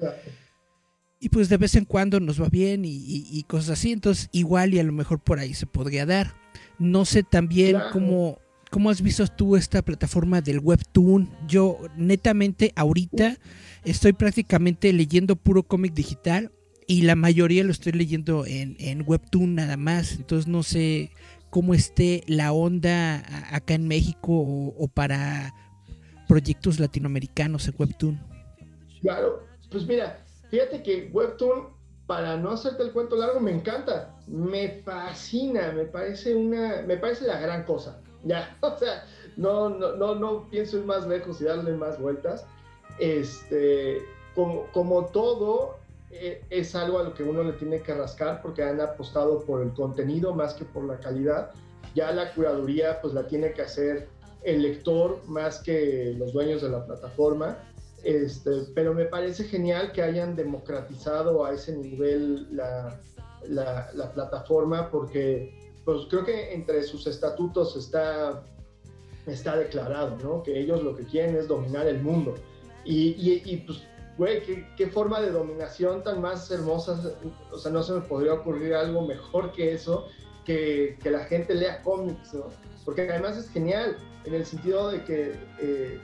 [1.20, 2.96] Y pues de vez en cuando nos va bien y,
[3.30, 3.92] y, cosas así.
[3.92, 6.34] Entonces igual y a lo mejor por ahí se podría dar.
[6.78, 8.38] No sé también cómo,
[8.72, 11.28] ¿Cómo has visto tú esta plataforma del Webtoon?
[11.46, 13.36] Yo netamente ahorita
[13.84, 16.50] estoy prácticamente leyendo puro cómic digital
[16.86, 20.12] y la mayoría lo estoy leyendo en, en Webtoon nada más.
[20.12, 21.10] Entonces no sé
[21.50, 23.22] cómo esté la onda
[23.54, 25.54] acá en México o, para
[26.26, 28.20] proyectos latinoamericanos en Webtoon.
[29.02, 31.74] Claro, pues mira, fíjate que Webtoon,
[32.06, 37.26] para no hacerte el cuento largo, me encanta, me fascina, me parece una, me parece
[37.26, 38.00] la gran cosa.
[38.24, 39.04] Ya, o sea,
[39.36, 42.46] no, no, no, no pienso ir más lejos y darle más vueltas.
[42.98, 44.02] Este,
[44.34, 45.76] como, todo,
[46.10, 49.62] eh, es algo a lo que uno le tiene que rascar porque han apostado por
[49.62, 51.50] el contenido más que por la calidad.
[51.94, 54.08] Ya la curaduría pues la tiene que hacer
[54.44, 57.58] el lector más que los dueños de la plataforma.
[58.04, 62.98] Este, pero me parece genial que hayan democratizado a ese nivel la,
[63.48, 68.44] la plataforma porque pues creo que entre sus estatutos está,
[69.26, 70.42] está declarado, ¿no?
[70.42, 72.34] Que ellos lo que quieren es dominar el mundo.
[72.84, 73.82] Y, y, y pues
[74.18, 74.42] güey,
[74.76, 77.00] ¿qué, forma de dominación tan más hermosa.
[77.50, 80.06] O sea, no se me podría ocurrir algo mejor que eso,
[80.44, 82.46] que, que la gente lea cómics, ¿no?
[82.84, 86.00] Porque además es genial, en el sentido de que eh,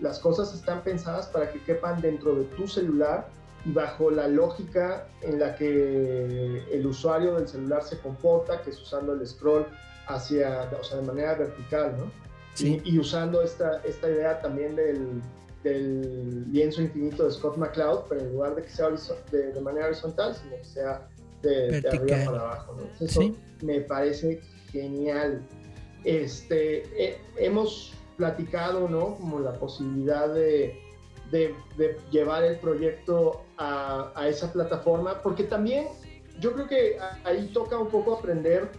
[0.00, 3.28] las cosas están pensadas para que quepan dentro de tu celular
[3.64, 9.12] bajo la lógica en la que el usuario del celular se comporta, que es usando
[9.12, 9.66] el scroll
[10.08, 12.10] hacia, o sea, de manera vertical, ¿no?
[12.54, 12.80] Sí.
[12.84, 15.22] Y, y, usando esta, esta idea también del,
[15.62, 18.88] del lienzo infinito de Scott McCloud, pero en lugar de que sea
[19.30, 21.08] de, manera horizontal, sino que sea
[21.42, 22.76] de, arriba para abajo.
[23.00, 25.40] Eso me parece genial.
[26.04, 29.14] Este, hemos platicado, ¿no?
[29.16, 30.78] Como la posibilidad de,
[31.32, 35.88] de llevar el proyecto a, a, esa plataforma, porque también
[36.38, 38.70] yo creo que ahí toca un poco aprender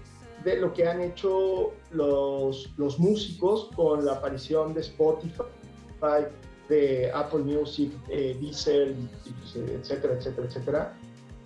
[0.43, 6.27] de lo que han hecho los, los músicos con la aparición de Spotify
[6.69, 10.93] de Apple Music, eh, pues, etcétera, etcétera, etcétera,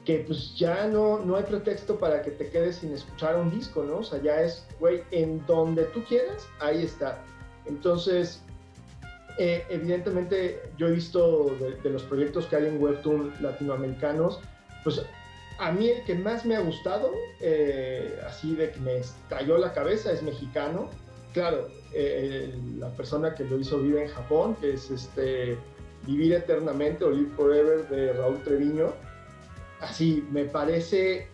[0.06, 3.84] que pues ya no, no hay pretexto para que te quedes sin escuchar un disco,
[3.84, 3.98] ¿no?
[3.98, 7.24] O sea, ya es, güey, en donde tú quieras, ahí está.
[7.66, 8.42] Entonces,
[9.38, 14.40] eh, evidentemente yo he visto de, los proyectos que hay en Webtoon latinoamericanos,
[14.84, 15.02] pues
[15.60, 19.74] a mí el que más me ha gustado, eh, así de que me estalló la
[19.74, 20.90] cabeza, es mexicano.
[21.34, 25.58] Claro, eh, la persona que lo hizo vive en Japón, que es este
[26.06, 28.94] Vivir Eternamente o Live Forever de Raúl Treviño.
[29.82, 31.28] Así, me parece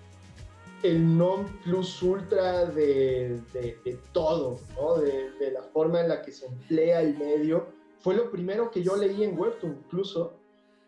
[0.83, 4.97] el non plus ultra de, de, todo, ¿no?
[4.97, 7.72] de, de, la forma en la que se emplea el medio.
[8.03, 10.33] Fue lo primero que yo leí en Webtoon incluso,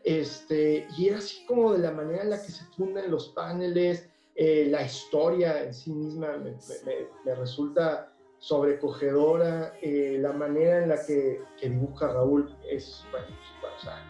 [0.03, 4.07] este, y era así como de la manera en la que se funden los paneles,
[4.35, 10.89] eh, la historia en sí misma me, me, me resulta sobrecogedora, eh, la manera en
[10.89, 13.27] la que, dibuja Raúl es, bueno,
[13.61, 14.03] pues, o sea,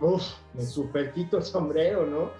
[0.00, 2.30] uff, me super quito el sombrero, ¿no?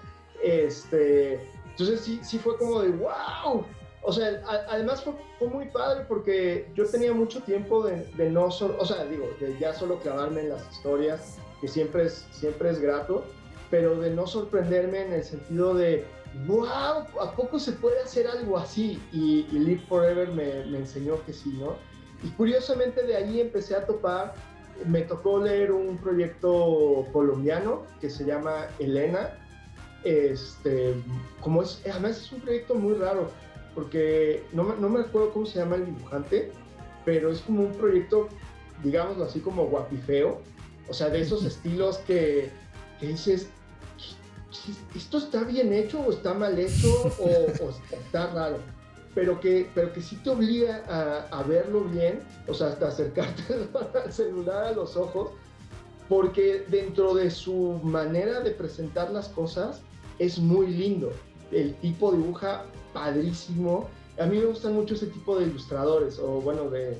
[0.43, 3.65] Este, entonces sí, sí fue como de wow.
[4.03, 5.13] O sea, además fue,
[5.47, 9.99] muy padre porque yo tenía mucho tiempo de, no, o sea, digo, de ya solo
[9.99, 13.23] clavarme en las historias, que siempre es, siempre es grato,
[13.69, 16.05] pero de no sorprenderme en el sentido de,
[16.47, 19.01] wow, ¿a poco se puede hacer algo así?
[19.11, 21.75] Y, Live Forever me, me, enseñó que sí, ¿no?
[22.23, 24.33] Y curiosamente de ahí empecé a topar,
[24.85, 29.37] me tocó leer un proyecto colombiano que se llama Elena,
[30.03, 30.95] este,
[31.41, 33.29] como es, además es un proyecto muy raro,
[33.73, 36.51] porque no, no me acuerdo cómo se llama el dibujante,
[37.05, 38.27] pero es como un proyecto,
[38.83, 40.41] digámoslo así, como guapifeo,
[40.87, 42.49] o sea, de esos estilos que,
[42.99, 43.49] que dices,
[44.95, 46.87] esto está bien hecho o está mal hecho
[47.19, 48.57] o, está raro,
[49.15, 50.83] pero que, pero que sí te obliga
[51.31, 53.43] a, verlo bien, o sea, hasta acercarte
[54.03, 55.31] al celular a los ojos,
[56.09, 59.81] porque dentro de su manera de presentar las cosas
[60.19, 61.13] es muy lindo.
[61.51, 63.89] El tipo dibuja padrísimo.
[64.19, 66.97] A mí me gustan mucho ese tipo de ilustradores o bueno, de,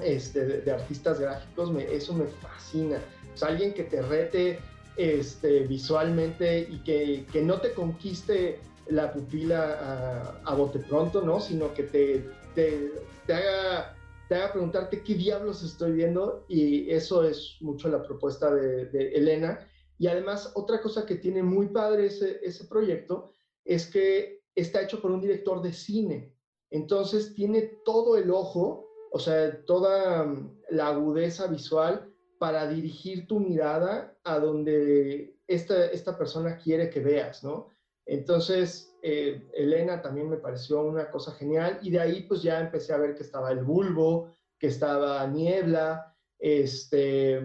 [0.00, 2.98] este, de, artistas gráficos, eso me fascina.
[3.40, 4.58] O alguien que te rete
[4.96, 11.40] este, visualmente y que, que, no te conquiste la pupila a, bote pronto, ¿no?
[11.40, 12.92] Sino que te, te,
[13.26, 13.96] te, haga,
[14.28, 19.12] te haga preguntarte qué diablos estoy viendo y eso es mucho la propuesta de, de
[19.12, 19.66] Elena.
[19.98, 23.30] Y además, otra cosa que tiene muy padre ese, ese proyecto
[23.64, 26.34] es que está hecho por un director de cine.
[26.70, 30.26] Entonces tiene todo el ojo, o sea, toda
[30.70, 37.44] la agudeza visual para dirigir tu mirada a donde esta, esta persona quiere que veas,
[37.44, 37.68] ¿no?
[38.06, 42.92] Entonces, eh, Elena también me pareció una cosa genial y de ahí pues ya empecé
[42.92, 47.36] a ver que estaba el bulbo, que estaba Niebla, este,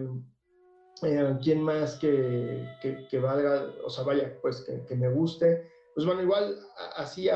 [1.02, 5.68] eh, ¿quién más que, que, valga, o sea, vaya, pues que, me guste?
[5.98, 6.56] Pues bueno, igual
[6.94, 7.28] así,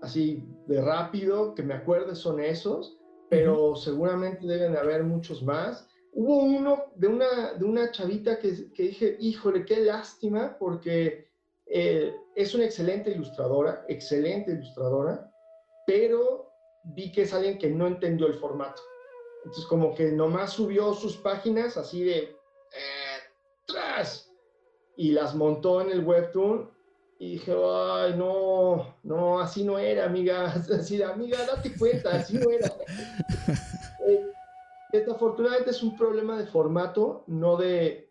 [0.00, 2.96] así de rápido, que me acuerde son esos,
[3.28, 5.86] pero seguramente deben de haber muchos más.
[6.14, 11.28] Hubo uno de una, de una chavita que, que dije, híjole, qué lástima, porque
[11.66, 15.30] eh, es una excelente ilustradora, excelente ilustradora,
[15.86, 16.52] pero
[16.84, 18.80] vi que es alguien que no entendió el formato.
[19.44, 23.18] Entonces, como que nomás subió sus páginas así de eh,
[23.66, 24.25] tras
[24.96, 26.70] y las montó en el webtoon
[27.18, 30.52] y dije, ay, no, no, así no era, amiga.
[30.78, 32.66] Así amiga, date cuenta, así no era.
[34.06, 34.26] eh,
[34.92, 38.08] desafortunadamente es un problema de formato, no de.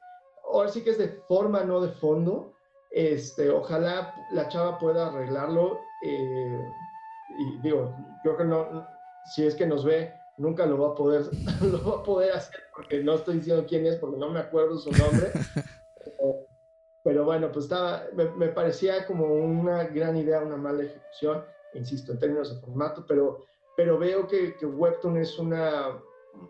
[0.51, 2.53] Ahora sí que es de forma, no de fondo.
[2.91, 5.79] Este, ojalá la chava pueda arreglarlo.
[6.03, 6.59] Eh,
[7.37, 8.87] y digo, creo que no,
[9.33, 11.25] si es que nos ve, nunca lo va a poder,
[11.61, 14.77] lo va a poder hacer porque no estoy diciendo quién es, porque no me acuerdo
[14.77, 15.31] su nombre.
[17.05, 22.17] Pero bueno, pues estaba, me, parecía como una gran idea, una mala ejecución, insisto, en
[22.17, 23.45] términos de formato, pero,
[23.77, 26.01] pero veo que, que Webtoon es una,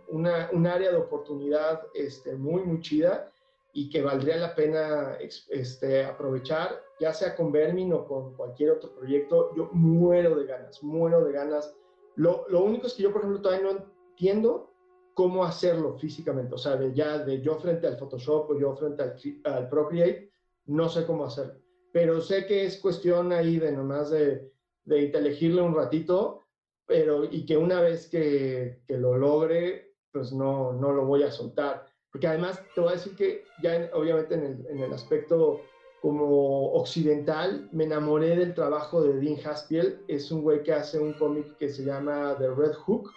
[0.07, 3.29] una, un área de oportunidad este, muy, muy chida
[3.73, 5.17] y que valdría la pena
[5.49, 9.53] este, aprovechar, ya sea con Vermin o con cualquier otro proyecto.
[9.57, 11.75] Yo muero de ganas, muero de ganas.
[12.15, 14.71] Lo, lo único es que yo, por ejemplo, todavía no entiendo
[15.13, 19.03] cómo hacerlo físicamente, o sea, de ya de yo frente al Photoshop o yo frente
[19.03, 20.31] al, al Procreate,
[20.65, 21.62] no sé cómo hacerlo.
[21.91, 24.51] Pero sé que es cuestión ahí de nomás de,
[24.84, 26.43] de elegirle un ratito,
[26.86, 31.32] pero y que una vez que, que, lo logre, pues no, no lo voy a
[31.32, 31.88] soltar.
[32.12, 35.62] Porque además te voy a decir que ya obviamente en el, en el aspecto
[36.01, 40.04] como occidental, me enamoré del trabajo de Dean Haspiel.
[40.08, 43.10] Es un güey que hace un cómic que se llama The Red Hook,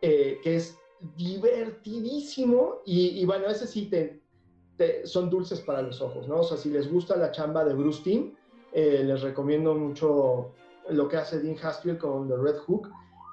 [0.00, 0.76] eh, que es
[1.16, 4.23] divertidísimo y, y, bueno, ese sí te,
[5.04, 6.40] son dulces para los ojos, ¿no?
[6.40, 8.34] O sea, si les gusta la chamba de Bruce Timm,
[8.72, 10.50] eh, les recomiendo mucho
[10.90, 12.90] lo que hace Dean Haspiel con The Red Hook,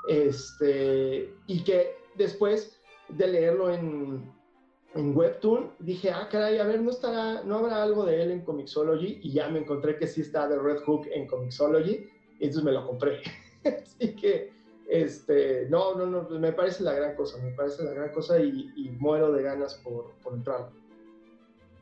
[0.08, 4.32] este, y que después de leerlo en,
[4.94, 8.42] en Webtoon, dije, ah, caray, a ver, ¿no, estará, ¿no habrá algo de él en
[8.42, 9.20] Comixology?
[9.24, 12.08] Y ya me encontré que sí está The Red Hook en Comixology,
[12.40, 13.22] y entonces me lo compré.
[13.64, 14.52] Así que,
[14.88, 18.72] este, no, no, no, me parece la gran cosa, me parece la gran cosa y,
[18.76, 20.70] y muero de ganas por, por entrar.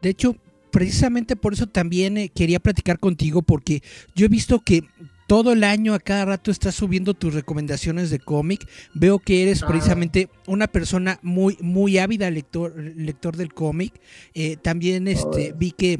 [0.01, 0.35] De hecho,
[0.71, 3.81] precisamente por eso también eh, quería platicar contigo, porque
[4.15, 4.83] yo he visto que
[5.27, 8.67] todo el año a cada rato estás subiendo tus recomendaciones de cómic.
[8.95, 13.93] Veo que eres precisamente una persona muy, muy ávida lector, lector del cómic.
[14.33, 15.99] Eh, también este, vi que,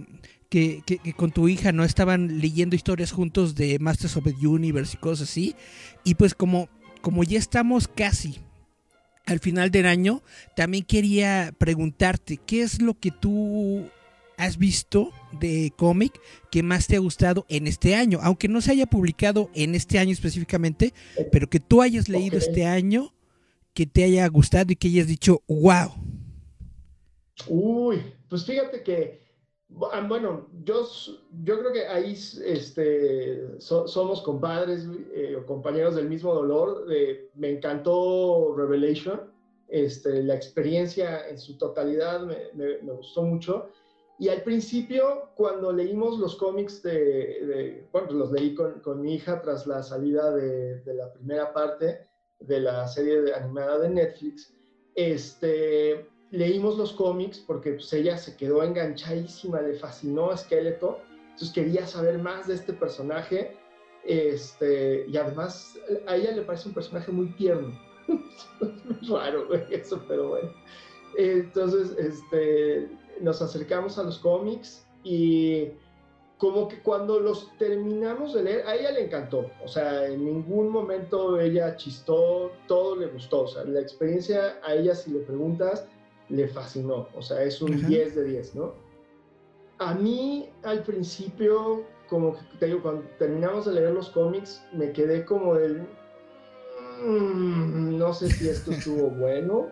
[0.50, 0.82] que,
[1.16, 5.30] con tu hija no estaban leyendo historias juntos de Masters of the Universe y cosas
[5.30, 5.56] así.
[6.04, 6.68] Y pues como,
[7.02, 8.40] como ya estamos casi
[9.26, 10.24] al final del año,
[10.56, 13.90] también quería preguntarte, ¿qué es lo que tú
[14.38, 18.20] has visto de cómic que más te ha gustado en este año?
[18.24, 20.94] Aunque no se haya publicado en este año específicamente,
[21.32, 23.14] pero que tú hayas leído este año,
[23.74, 25.92] que te haya gustado y que hayas dicho, wow.
[27.48, 29.29] Uy, pues fíjate que,
[29.70, 30.88] bueno, yo,
[31.44, 36.86] yo creo que ahí este, somos compadres eh, o compañeros del mismo dolor.
[37.36, 39.32] me encantó Revelation,
[39.68, 43.70] este, la experiencia en su totalidad me, me gustó mucho.
[44.20, 49.14] Y al principio, cuando leímos los cómics de, bueno, pues los leí con, con, mi
[49.14, 52.06] hija tras la salida de, de, la primera parte
[52.42, 54.54] de la serie animada de Netflix,
[54.94, 61.52] este, leímos los cómics porque pues, ella se quedó enganchadísima, le fascinó a Skeletor, entonces
[61.52, 63.58] quería saber más de este personaje,
[64.06, 67.78] este, y además a ella le parece un personaje muy tierno,
[69.02, 70.54] es raro eso, pero bueno.
[71.18, 72.90] Entonces, este,
[73.22, 75.70] nos acercamos a los cómics y
[76.38, 80.70] como que cuando los terminamos de leer, a ella le encantó, o sea, en ningún
[80.70, 85.86] momento ella chistó, todo le gustó, o sea, la experiencia a ella, si le preguntas,
[86.30, 88.74] le fascinó, o sea, es un 10 de 10, ¿no?
[89.80, 95.26] A mí al principio, como te digo, cuando terminamos de leer los cómics, me quedé
[95.26, 95.82] como el,
[97.06, 99.68] mm, no sé si esto estuvo bueno,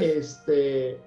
[0.00, 0.98] este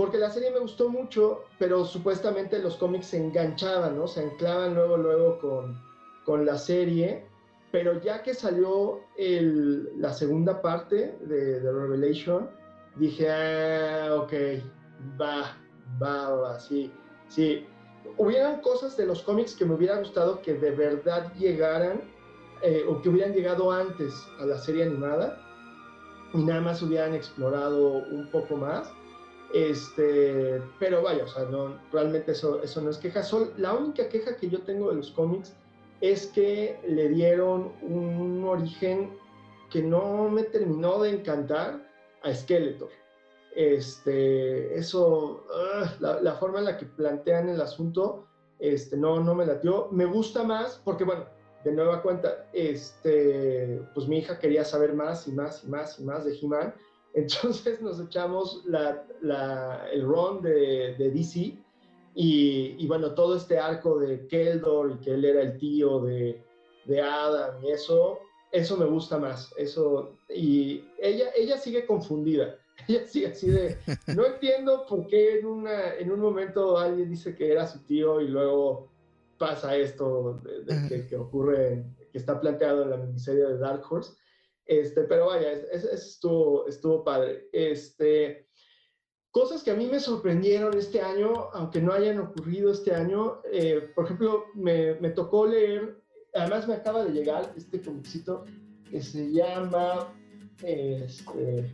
[0.00, 4.08] porque la serie me gustó mucho, pero supuestamente los cómics se enganchaban, ¿no?
[4.08, 5.78] Se anclaban luego, luego con,
[6.24, 7.26] con la serie,
[7.70, 12.48] pero ya que salió el, la segunda parte de, de, Revelation,
[12.96, 14.32] dije, ah, ok,
[15.20, 15.56] va,
[16.02, 16.92] va, va, sí,
[17.28, 17.66] sí.
[18.16, 22.02] Hubieran cosas de los cómics que me hubiera gustado que de verdad llegaran
[22.62, 25.38] eh, o que hubieran llegado antes a la serie animada
[26.32, 28.90] y nada más hubieran explorado un poco más
[29.52, 33.22] este, pero vaya, o sea, no, realmente eso, eso no es queja.
[33.56, 35.56] la única queja que yo tengo de los cómics
[36.00, 39.10] es que le dieron un origen
[39.70, 41.89] que no me terminó de encantar
[42.22, 42.90] a Skeletor.
[43.54, 45.44] Este, eso,
[46.00, 48.26] la, forma en la que plantean el asunto,
[48.58, 49.88] este, no, no me latió.
[49.90, 51.24] Me gusta más porque, bueno,
[51.64, 56.04] de nueva cuenta, este, pues mi hija quería saber más y más y más y
[56.04, 56.74] más de He-Man.
[57.14, 61.58] Entonces nos echamos el run de, de DC
[62.14, 66.42] y, bueno, todo este arco de Keldor y que él era el tío de,
[66.84, 68.18] de Adam y eso,
[68.52, 69.52] eso me gusta más.
[69.56, 72.56] Eso, y ella, ella sigue confundida.
[72.88, 73.76] Ella sigue así de,
[74.16, 78.22] no entiendo por qué en, una, en un momento alguien dice que era su tío
[78.22, 78.88] y luego
[79.36, 80.40] pasa esto
[80.88, 84.14] que, ocurre, que está planteado en la miniserie de Dark Horse.
[84.64, 87.48] Este, pero vaya, eso estuvo, estuvo padre.
[87.52, 88.48] Este,
[89.30, 93.88] Cosas que a mí me sorprendieron este año, aunque no hayan ocurrido este año, eh,
[93.94, 95.99] por ejemplo, me, me, tocó leer,
[96.34, 98.44] además me acaba de llegar este comicito
[98.90, 100.12] que se llama
[100.62, 101.70] este,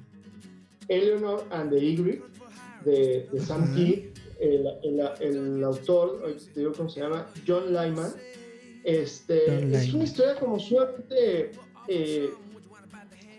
[0.89, 2.23] Eleanor and the Eagle
[2.85, 4.67] de, de Sam Kidd, el,
[5.21, 6.23] el, autor,
[6.55, 8.13] te digo cómo se llama, John Lyman.
[8.85, 11.51] Este, es una historia como sumamente,
[11.89, 12.31] eh,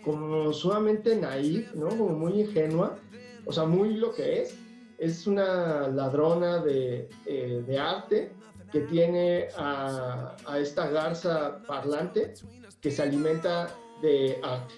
[0.04, 1.88] como sumamente naif, ¿no?
[1.88, 2.98] Como muy ingenua
[3.48, 4.54] o sea, muy lo que es.
[4.98, 8.30] Es una ladrona de, eh, de arte
[8.72, 12.34] que tiene a, a, esta garza parlante
[12.80, 14.74] que se alimenta de arte.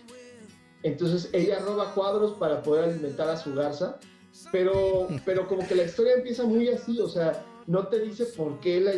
[0.82, 3.98] Entonces ella roba cuadros para poder alimentar a su garza,
[4.50, 8.58] pero, pero como que la historia empieza muy así, o sea, no te dice por
[8.60, 8.92] qué, la,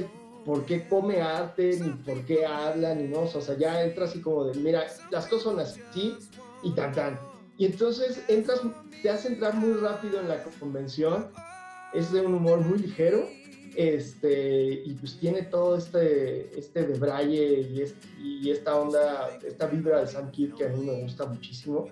[0.45, 4.21] por qué come arte, ni por qué habla, ni no, o sea, ya entra así
[4.21, 6.17] como de, mira, las cosas son así
[6.63, 7.21] y tan tan.
[7.59, 8.61] Y entonces entras,
[9.03, 11.31] te hace entrar muy rápido en la convención,
[11.93, 13.29] es de un humor muy ligero,
[13.77, 17.85] este, y pues tiene todo este, este de Braille y,
[18.23, 21.89] y, esta onda, esta vibra de Sam Kidd que a mí me gusta muchísimo.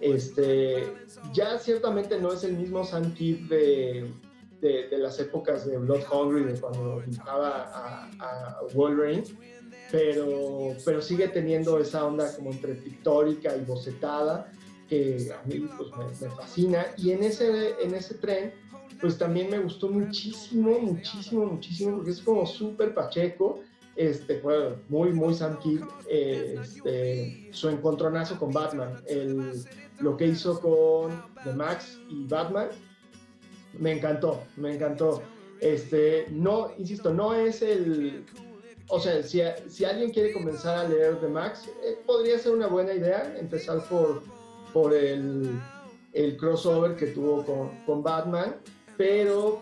[0.00, 0.92] Este,
[1.32, 4.10] ya ciertamente no es el mismo Sam Kidd de,
[4.60, 9.24] de, las épocas de Blood Hungry, de cuando dibujaba a, a Wolverine,
[9.90, 14.50] pero, pero sigue teniendo esa onda como entre pictórica y bocetada
[14.88, 16.86] que a mí pues, me, fascina.
[16.98, 18.52] Y en ese, en ese tren,
[19.00, 23.60] pues también me gustó muchísimo, muchísimo, muchísimo, porque es como súper pacheco.
[23.94, 29.64] Este, bueno, muy, muy Sam Kidd, este, su encontronazo con Batman, el,
[30.00, 32.68] lo que hizo con The Max y Batman,
[33.78, 35.22] me encantó, me encantó.
[35.60, 38.24] Este, no, insisto, no es el,
[38.88, 42.68] o sea, si, si alguien quiere comenzar a leer The Max, eh, podría ser una
[42.68, 44.22] buena idea empezar por
[44.72, 45.60] por el,
[46.12, 48.56] el crossover que tuvo con, con Batman,
[49.02, 49.60] pero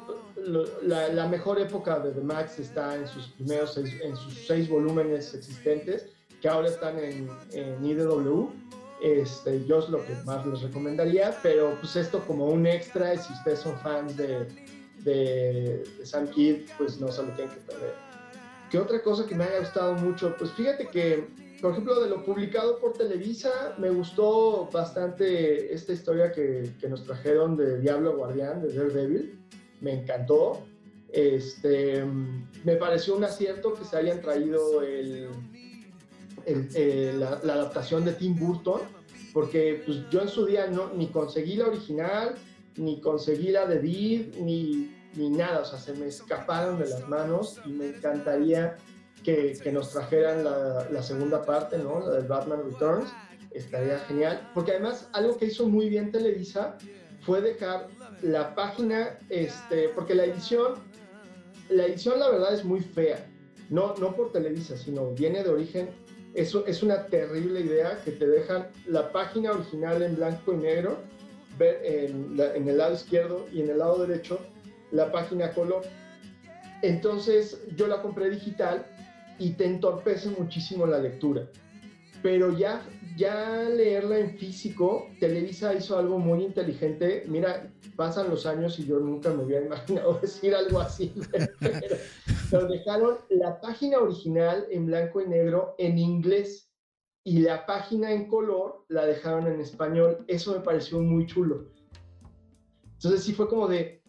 [0.83, 4.69] la, la, mejor época de The Max está en sus primeros seis, en sus seis
[4.69, 6.09] volúmenes existentes,
[6.43, 8.51] que ahora están en, en IDW.
[9.03, 13.33] Este, yo es lo que más les recomendaría, pero pues esto como un extra, si
[13.33, 14.47] ustedes son fans de,
[14.99, 17.95] de, de Sam Kidd, pues no se lo tienen que perder.
[18.71, 20.37] ¿Qué otra cosa que me haya gustado mucho?
[20.37, 21.27] Pues fíjate que
[21.61, 27.05] por ejemplo, de lo publicado por Televisa, me gustó bastante esta historia que, que nos
[27.05, 29.39] trajeron de Diablo Guardián, de Daredevil.
[29.81, 30.65] Me encantó.
[31.13, 32.05] Este,
[32.65, 35.29] me pareció un acierto que se hayan traído el,
[36.47, 38.81] eh, la, adaptación de Tim Burton,
[39.33, 42.37] porque pues, yo en su día no, ni conseguí la original,
[42.77, 47.09] ni conseguí la de Did, ni, ni nada, o sea, se me escaparon de las
[47.09, 48.77] manos y me encantaría
[49.25, 52.01] que, que nos trajeran la, la, segunda parte, ¿no?
[52.01, 53.11] La del Batman Returns.
[53.51, 54.49] Estaría genial.
[54.55, 56.79] Porque además, algo que hizo muy bien Televisa
[57.23, 57.89] fue dejar
[58.23, 60.75] la página, este, porque la edición,
[61.69, 63.27] la edición la verdad es muy fea.
[63.69, 65.89] No, no por Televisa, sino viene de origen.
[66.35, 70.99] Eso es una terrible idea que te dejan la página original en blanco y negro,
[71.59, 74.39] ver en, en el lado izquierdo y en el lado derecho
[74.93, 75.83] la página color.
[76.83, 78.87] Entonces yo la compré digital
[79.41, 81.49] y te entorpece muchísimo la lectura.
[82.23, 82.87] Pero ya,
[83.17, 87.25] ya leerla en físico, Televisa hizo algo muy inteligente.
[87.27, 91.15] Mira, pasan los años y yo nunca me hubiera imaginado decir algo así.
[92.51, 96.71] Pero, dejaron la página original en blanco y negro en inglés
[97.25, 100.25] y la página en color la dejaron en español.
[100.29, 101.69] Eso me pareció muy chulo.
[102.95, 104.00] Entonces sí fue como de,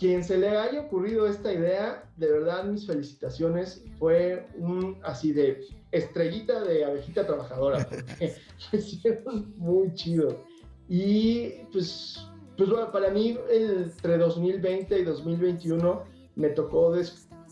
[0.00, 5.60] quien se le haya ocurrido esta idea, de verdad mis felicitaciones, fue un así de
[5.92, 7.86] estrellita de abejita trabajadora,
[8.72, 10.42] lo hicieron muy chido.
[10.88, 12.26] Y pues,
[12.56, 16.02] pues bueno, para mí entre 2020 y 2021
[16.34, 16.94] me tocó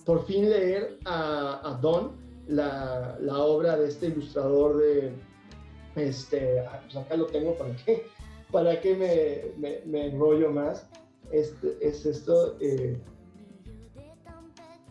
[0.07, 2.17] por fin leer a, Don,
[2.49, 5.13] la, la, obra de este ilustrador de,
[5.97, 8.07] Este, pues acá lo tengo para qué,
[8.51, 10.89] para qué me, me, enrollo más.
[11.31, 12.57] Este, es esto.
[12.61, 12.99] Eh,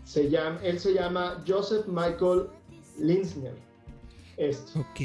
[0.04, 2.48] se llama, él se llama Joseph Michael
[2.98, 3.54] Linsner.
[4.38, 4.80] Esto.
[4.80, 5.02] Ok.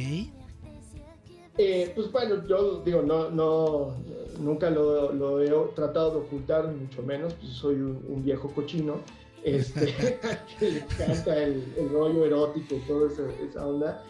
[1.58, 3.94] Eh, pues bueno, yo digo, no, no,
[4.38, 9.00] nunca lo, lo, he tratado de ocultar, mucho menos, pues soy un, viejo cochino,
[9.44, 9.92] este,
[10.58, 14.02] que le encanta el, el, rollo erótico, toda esa, esa onda.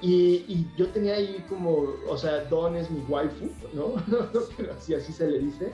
[0.00, 3.94] Y, y, yo tenía ahí como, o sea, Don es mi waifu, ¿no?
[4.76, 5.72] Así, así se le dice.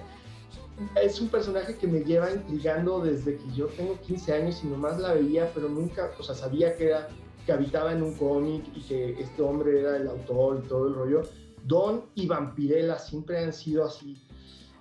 [1.01, 4.99] Es un personaje que me lleva intrigando desde que yo tengo 15 años y nomás
[4.99, 7.09] la veía, pero nunca, o sea, sabía que era
[7.47, 10.95] que habitaba en un cómic y que este hombre era el autor y todo el
[10.95, 11.23] rollo.
[11.65, 14.17] Don y Vampirella siempre han sido así,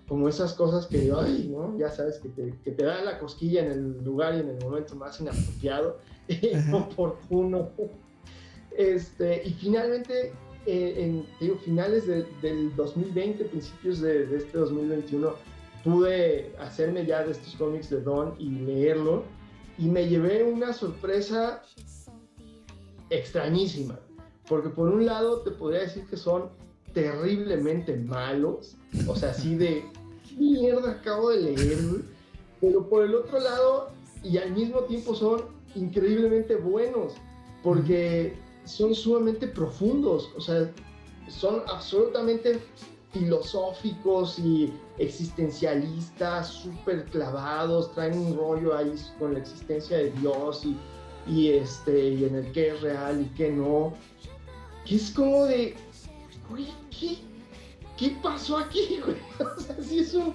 [0.07, 1.77] como esas cosas que, ay, ¿no?
[1.77, 4.59] Ya sabes, que te, que te dan la cosquilla en el lugar y en el
[4.59, 5.99] momento más inapropiado,
[6.73, 7.69] oportuno.
[8.77, 10.33] Este, y finalmente,
[10.65, 15.33] eh, en digo, finales del 2020, principios de, de este 2021,
[15.83, 19.23] pude hacerme ya de estos cómics de Don y leerlo.
[19.77, 21.63] Y me llevé una sorpresa
[23.09, 23.99] extrañísima,
[24.47, 26.49] porque por un lado te podría decir que son
[26.93, 28.75] terriblemente malos,
[29.07, 29.83] o sea, así de
[30.37, 31.79] mierda acabo de leer,
[32.61, 33.89] pero por el otro lado
[34.23, 35.41] y al mismo tiempo son
[35.75, 37.13] increíblemente buenos,
[37.63, 38.33] porque
[38.65, 40.71] son sumamente profundos, o sea,
[41.29, 42.59] son absolutamente
[43.13, 50.75] filosóficos y existencialistas, súper clavados, traen un rollo ahí con la existencia de Dios y
[51.27, 53.93] y, este, y en el que es real y que no.
[54.85, 55.75] Que es como de,
[56.49, 57.17] güey, ¿qué,
[57.97, 59.17] ¿qué pasó aquí, güey?
[59.39, 60.33] O sea, sí es un...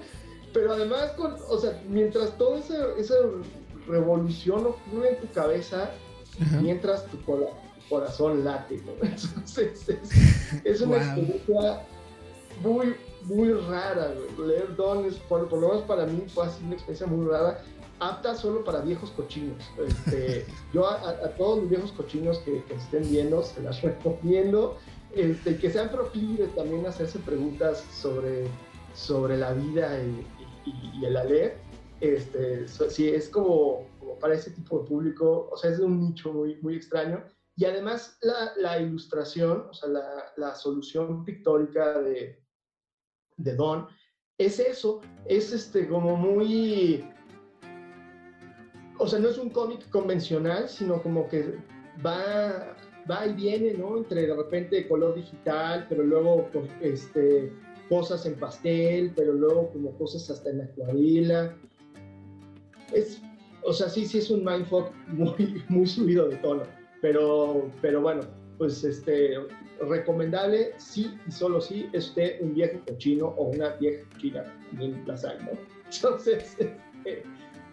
[0.55, 3.15] Pero además, con, o sea, mientras toda esa, esa
[3.87, 5.91] revolución ocurre en tu cabeza,
[6.63, 7.19] mientras tu,
[7.89, 8.93] corazón late, ¿no?
[9.03, 11.87] Entonces, es, es una experiencia
[12.61, 12.95] muy,
[13.25, 14.49] muy rara, güey.
[14.49, 17.63] Leer Don es, por, por lo menos para mí, fue así una experiencia muy rara
[18.01, 19.65] apta solo para viejos cochinos.
[19.87, 24.77] Este, yo a, todos los viejos cochinos que, estén viendo, se las recomiendo.
[25.15, 28.47] Este, que sean proclives también a hacerse preguntas sobre,
[28.95, 31.57] sobre la vida y, el aler.
[32.01, 33.87] Este, sí, es como,
[34.21, 37.25] para ese tipo de público, o sea, es de un nicho muy, muy extraño.
[37.57, 42.39] Y además la, la ilustración, o sea, la, la solución pictórica de,
[43.39, 43.87] de Don,
[44.37, 47.05] es eso, es este, como muy
[48.99, 51.55] o sea, no es un cómic convencional, sino como que
[52.05, 52.77] va,
[53.11, 53.97] va y viene, ¿no?
[53.97, 57.53] Entre de repente color digital, pero luego este,
[57.89, 61.57] cosas en pastel, pero luego como cosas hasta en acuarela.
[62.93, 63.23] Es,
[63.63, 66.65] o sea, sí, sí es un mindfuck muy, muy subido de tono,
[67.01, 68.23] pero, pero bueno,
[68.59, 69.37] pues este,
[69.81, 74.45] recomendable, sí y solo sí, es usted un viejo cochino o una vieja cochina,
[74.79, 75.51] en la sal, ¿no?
[75.95, 77.23] Entonces, este,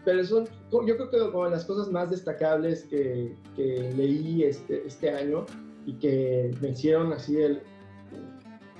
[0.03, 5.09] pero son, yo creo que como las cosas más destacables que, que leí este, este
[5.09, 5.45] año
[5.85, 7.61] y que me hicieron así el,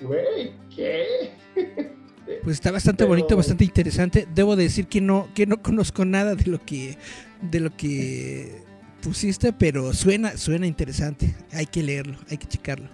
[0.01, 1.33] güey, ¿qué?
[2.43, 4.27] Pues está bastante bonito, bastante interesante.
[4.33, 6.97] Debo decir que no, que no conozco nada de lo que,
[7.39, 8.63] de lo que
[9.03, 11.35] pusiste, pero suena, suena interesante.
[11.51, 12.89] Hay que leerlo, hay que checarlo.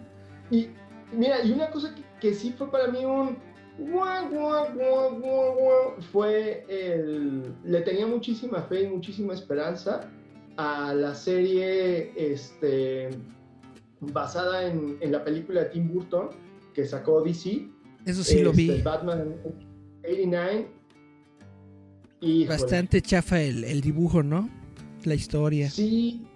[0.51, 0.67] Y
[1.13, 3.37] mira, y una cosa que, que sí fue para mí un,
[6.11, 7.53] fue el...
[7.63, 10.09] Le tenía muchísima fe y muchísima esperanza
[10.57, 13.09] a la serie este,
[14.01, 16.29] basada en, en la película de Tim Burton
[16.73, 17.67] que sacó DC.
[18.05, 18.69] Eso sí lo vi.
[18.69, 19.35] Este, Batman
[20.03, 20.67] 89.
[22.21, 24.47] Y, Bastante chafa el, el, dibujo, ¿no?
[25.05, 25.69] La historia.
[25.71, 26.27] Sí,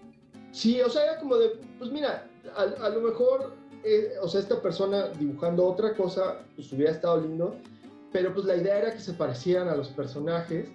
[0.51, 3.55] sí, o sea, era como de, pues mira, a, a lo mejor
[3.85, 7.55] eh, o sea, esta persona dibujando otra cosa, pues hubiera estado lindo,
[8.11, 10.69] pero pues la idea era que se parecieran a los personajes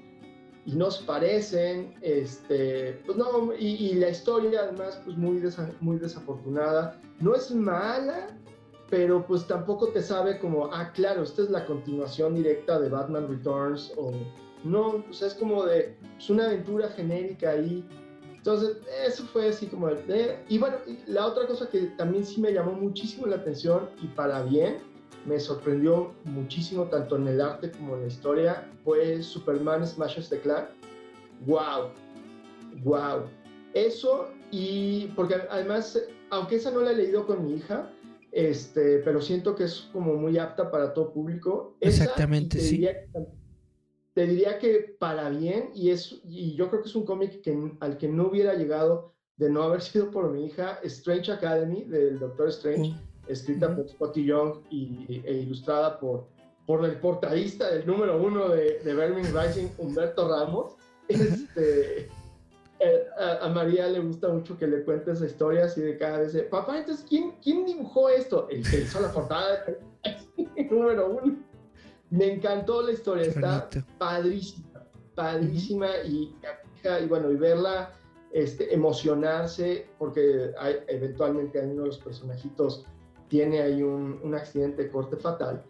[0.65, 5.43] y no se parecen, este, pues no, y, la historia además pues muy,
[5.81, 8.29] muy desafortunada, no es mala,
[8.91, 13.29] pero pues tampoco te sabe como, ah, claro, esta es la continuación directa de Batman
[13.29, 14.13] Returns, o
[14.63, 17.85] no, o sea, es como de, es una aventura genérica ahí,
[18.41, 20.39] entonces, eso fue así como de...
[20.49, 20.77] Y bueno,
[21.07, 24.79] la otra cosa que también sí me llamó muchísimo la atención y para bien,
[25.27, 30.41] me sorprendió muchísimo tanto en el arte como en la historia, fue Superman Smashes the
[30.41, 30.69] Clan.
[31.45, 31.91] ¡Wow!
[32.83, 33.25] ¡Wow!
[33.75, 37.91] Eso y porque además, aunque esa no la he leído con mi hija,
[38.33, 41.77] este, pero siento que es como muy apta para todo público.
[41.81, 42.89] Exactamente, sí
[44.15, 47.73] te diría que para bien, y, es, y yo creo que es un cómic que,
[47.81, 52.19] al que no hubiera llegado de no haber sido por mi hija, Strange Academy, del
[52.19, 52.95] Doctor Strange.
[53.29, 56.27] escrita por Scotty Young y, e ilustrada por,
[56.67, 60.75] por el portadista del número uno de, de Vermin Rising, Humberto Ramos.
[61.11, 62.09] Este,
[62.79, 66.79] eh, a, María le gusta mucho que le cuentes historias y de cada vez, papá,
[66.79, 68.49] entonces, ¿quién, quién dibujó esto?
[68.49, 69.65] El que hizo la portada
[70.71, 71.37] número uno.
[72.11, 74.85] Me encantó la historia, está padrísima,
[75.15, 76.35] padrísima y,
[77.03, 77.93] y, bueno, y verla
[78.33, 82.85] este, emocionarse porque hay, eventualmente uno de los personajitos
[83.29, 85.65] tiene ahí un, un accidente de corte fatal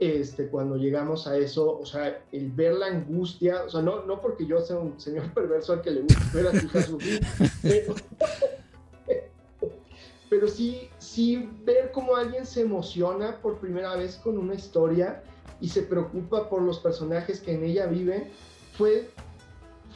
[0.00, 4.20] este, cuando llegamos a eso, o sea, el ver la angustia, o sea, no, no
[4.20, 7.20] porque yo sea un señor perverso al que le gusta ver a su hija sufrir,
[10.30, 15.22] pero, sí, sí ver cómo alguien se emociona por primera vez con una historia
[15.60, 18.30] y se preocupa por los personajes que en ella viven,
[18.76, 19.08] fue,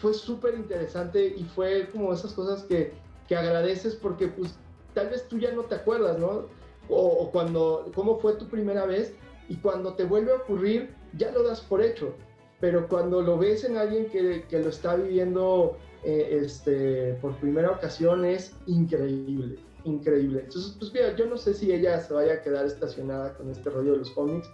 [0.01, 2.93] fue súper interesante y fue como esas cosas que,
[3.27, 4.55] que agradeces porque pues
[4.95, 6.47] tal vez tú ya no te acuerdas, ¿no?
[6.89, 9.15] O, o cuando, ¿cómo fue tu primera vez?
[9.49, 12.15] y cuando te vuelve a ocurrir ya lo das por hecho,
[12.61, 17.71] pero cuando lo ves en alguien que, que lo está viviendo eh, este, por primera
[17.71, 20.41] ocasión es increíble, increíble.
[20.45, 23.71] Entonces, pues mira, yo no sé si ella se vaya a quedar estacionada con este
[23.71, 24.49] rollo de los cómics,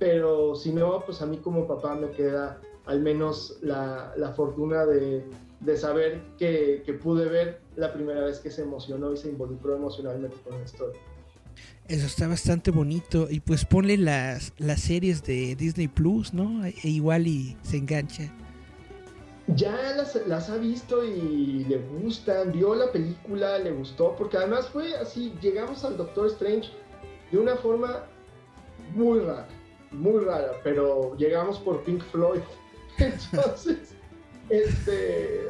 [0.00, 4.86] pero si no, pues a mí como papá me queda al menos la, la fortuna
[4.86, 5.22] de,
[5.60, 9.76] de saber que, que, pude ver la primera vez que se emocionó y se involucró
[9.76, 10.98] emocionalmente con la historia.
[11.86, 13.28] Eso está bastante bonito.
[13.30, 16.64] Y pues ponle las, las series de Disney Plus, ¿no?
[16.64, 18.32] E igual y se engancha.
[19.48, 22.52] Ya las, las, ha visto y le gustan.
[22.52, 24.14] Vio la película, le gustó.
[24.16, 26.70] Porque además fue así: llegamos al Doctor Strange
[27.30, 28.06] de una forma
[28.94, 29.48] muy rara.
[29.90, 30.52] Muy rara.
[30.62, 32.40] Pero llegamos por Pink Floyd.
[32.98, 33.94] Entonces,
[34.48, 35.46] este.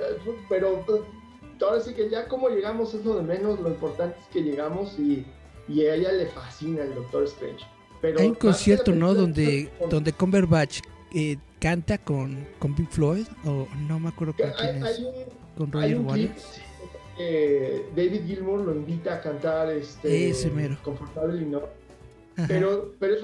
[0.48, 0.84] Pero
[1.60, 3.60] ahora sí que ya como llegamos es lo de menos.
[3.60, 5.26] Lo importante es que llegamos y
[5.70, 7.64] y a ella le fascina el Doctor Strange.
[8.00, 9.14] Pero Hay un concierto, ¿no?
[9.14, 10.80] Donde, donde Cumberbatch
[11.14, 15.02] eh, canta con, con Pink Floyd, o no me acuerdo con quién es.
[15.56, 16.60] con Roger Waters.
[17.94, 20.78] David Gilmour lo invita a cantar este, Ese mero.
[20.82, 21.62] Confortable y no.
[22.48, 23.22] Pero, pero es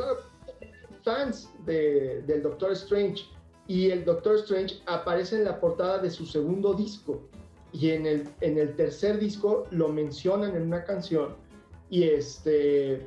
[1.06, 3.24] fans de, del Doctor Strange.
[3.66, 7.22] Y el Doctor Strange aparece en la portada de su segundo disco.
[7.72, 11.46] Y en el, en el tercer disco lo mencionan en una canción
[11.90, 13.06] y, este,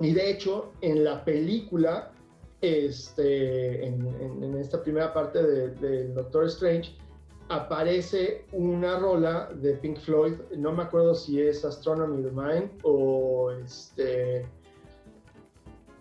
[0.00, 2.12] y de hecho, en la película,
[2.60, 6.96] este, en, esta primera parte del de, Doctor Strange,
[7.48, 13.50] aparece una rola de Pink Floyd, no me acuerdo si es Astronomy the Mind o,
[13.52, 14.46] este,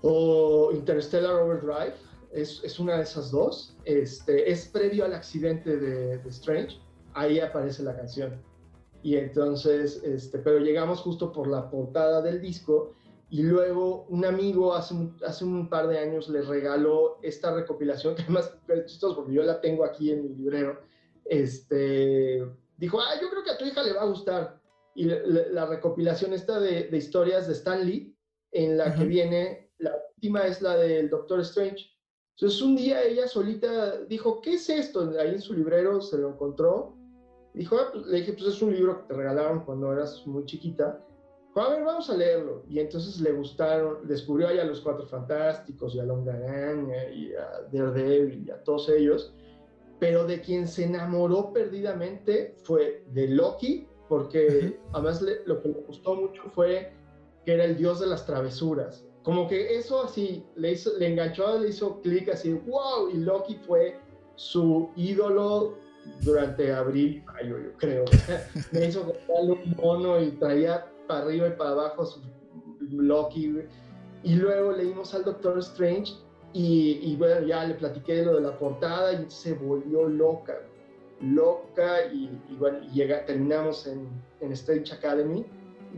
[0.03, 1.95] o Interstellar Overdrive,
[2.31, 6.77] es, es, una de esas dos, este, es previo al accidente de, de Strange,
[7.13, 8.41] ahí aparece la canción.
[9.01, 12.93] Y entonces, este, pero llegamos justo por la portada del disco
[13.29, 18.15] y luego un amigo hace un, hace un par de años le regaló esta recopilación,
[18.15, 20.81] que además es chistoso porque yo la tengo aquí en mi librero.
[21.25, 22.45] Este,
[22.77, 24.61] dijo, ah, yo creo que a tu hija le va a gustar.
[24.95, 28.15] Y la, recopilación esta de, de, historias de Stan Lee,
[28.51, 31.89] en la que viene, la última es la del Doctor Strange.
[32.37, 35.13] Entonces un día ella solita dijo, ¿qué es esto?
[35.19, 36.97] Ahí en su librero se lo encontró
[37.53, 40.45] Dijo, ah, pues", le dije, pues es un libro que te regalaron cuando eras muy
[40.45, 40.99] chiquita.
[41.47, 42.63] Dijo, a ver, vamos a leerlo.
[42.67, 46.35] Y entonces le gustaron, descubrió ahí a los Cuatro Fantásticos y a Longa
[47.13, 49.33] y a Daredevil y a todos ellos.
[49.99, 56.15] Pero de quien se enamoró perdidamente fue de Loki, porque además lo que le gustó
[56.15, 56.91] mucho fue
[57.45, 59.05] que era el dios de las travesuras.
[59.23, 63.55] Como que eso así le, hizo, le enganchó, le hizo clic así, wow, y Loki
[63.65, 63.97] fue
[64.35, 65.77] su ídolo
[66.21, 68.05] durante abril y mayo, yo creo.
[68.71, 72.21] Me hizo comprarle un mono y traía para arriba y para abajo su
[72.81, 73.55] Loki.
[74.23, 76.13] Y luego leímos al Doctor Strange
[76.51, 80.59] y, bueno, ya le platiqué de lo de la portada y se volvió loca,
[81.21, 84.07] loca y, bueno, llega, terminamos en,
[84.41, 85.45] en Strange Academy.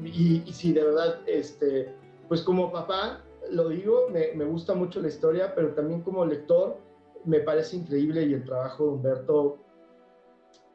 [0.03, 1.93] Y, y sí, de verdad, este,
[2.27, 6.81] pues como papá, lo digo, me, gusta mucho la historia, pero también como lector,
[7.25, 9.59] me parece increíble y el trabajo de Humberto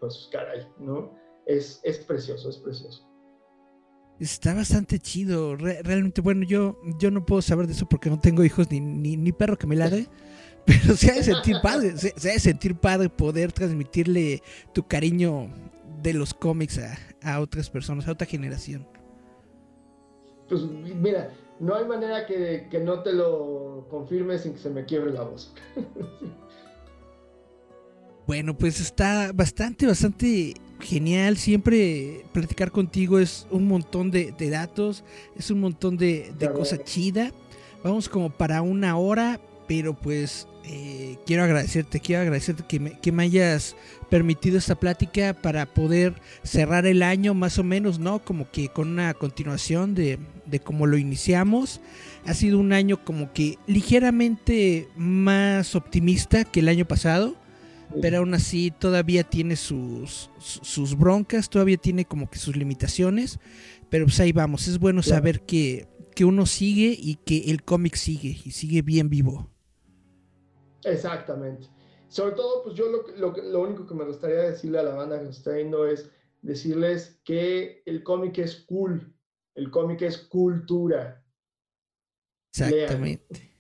[0.01, 1.15] pues caray, ¿no?
[1.47, 3.07] Es, es precioso, es precioso.
[4.19, 8.45] Está bastante chido, realmente, bueno, yo, yo no puedo saber de eso porque no tengo
[8.45, 10.09] hijos ni, ni, perro que me ladre,
[10.67, 14.43] pero se ha de sentir padre, se, ha de sentir padre poder transmitirle
[14.75, 15.49] tu cariño
[16.03, 18.87] de los cómics a, a otras personas, a otra generación.
[20.51, 24.85] Pues mira, no hay manera que, que no te lo confirme sin que se me
[24.85, 25.55] quiebre la voz.
[28.27, 31.37] Bueno, pues está bastante, bastante genial.
[31.37, 35.03] Siempre platicar contigo es un montón de, datos,
[35.37, 37.33] es un montón de, de cosa chida.
[37.83, 39.41] Vamos como para una hora,
[39.71, 43.77] pero pues eh, quiero agradecerte, quiero agradecerte que me, que me, hayas
[44.09, 48.19] permitido esta plática para poder cerrar el año más o menos, ¿no?
[48.19, 51.81] Como que con una continuación de, de cómo lo iniciamos.
[52.27, 57.37] Ha sido un año como que ligeramente más optimista que el año pasado,
[58.03, 63.39] pero aún así todavía tiene sus, sus broncas, todavía tiene como que sus limitaciones,
[63.89, 67.95] pero pues ahí vamos, es bueno saber que, que uno sigue y que el cómic
[67.95, 69.50] sigue y sigue bien vivo.
[70.85, 71.69] Exactamente.
[72.09, 75.27] Sobre todo, pues yo lo, lo, único que me gustaría decirle a la banda que
[75.27, 76.11] nos está viendo es
[76.43, 79.15] decirles que el cómic es cool,
[79.55, 81.25] el cómic es cultura.
[82.53, 83.51] Exactamente.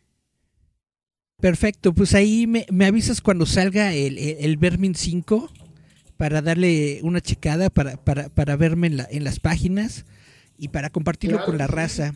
[1.41, 5.49] Perfecto, pues ahí me, avisas cuando salga el, el, Vermin 5
[6.19, 10.05] para darle una checada, para, para, para verme en, la, en, las páginas
[10.59, 12.13] y para compartirlo con la raza.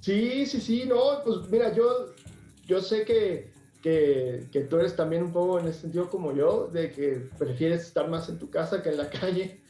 [0.00, 2.14] Sí, sí, sí, no, pues mira, yo,
[2.66, 3.51] yo sé que
[3.82, 7.82] que, que, tú eres también un poco en ese sentido como yo, de que prefieres
[7.82, 9.60] estar más en tu casa que en la calle,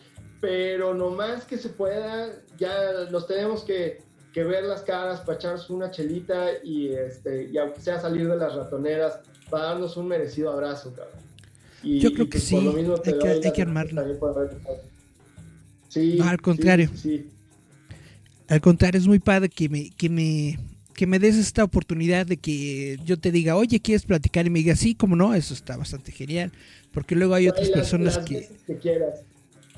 [0.40, 4.02] pero no más que se pueda, ya nos tenemos que,
[4.32, 8.36] que ver las caras para echarnos una chelita y, este, y aunque sea salir de
[8.36, 11.20] las ratoneras, para darnos un merecido abrazo, cabrón.
[11.82, 14.04] Y, yo creo que, sí, hay que, hay que armarlo.
[15.88, 16.88] Sí, no, al contrario.
[16.94, 17.28] Sí,
[18.48, 20.58] al contrario, es muy padre que me, que me
[21.03, 24.46] que me des esta oportunidad de que yo te diga, oye, ¿quieres platicar?
[24.46, 26.53] Y me diga, sí, como no, eso está bastante genial.
[26.92, 28.48] Porque luego hay otras personas que...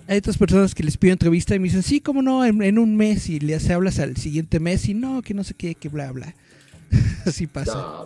[0.06, 2.94] Hay otras personas que les pido entrevista y me dicen, sí, como no, en, un
[2.94, 6.12] mes y les hablas al siguiente mes y no, que no sé qué, que bla,
[6.12, 6.34] bla.
[7.24, 8.04] Así pasa.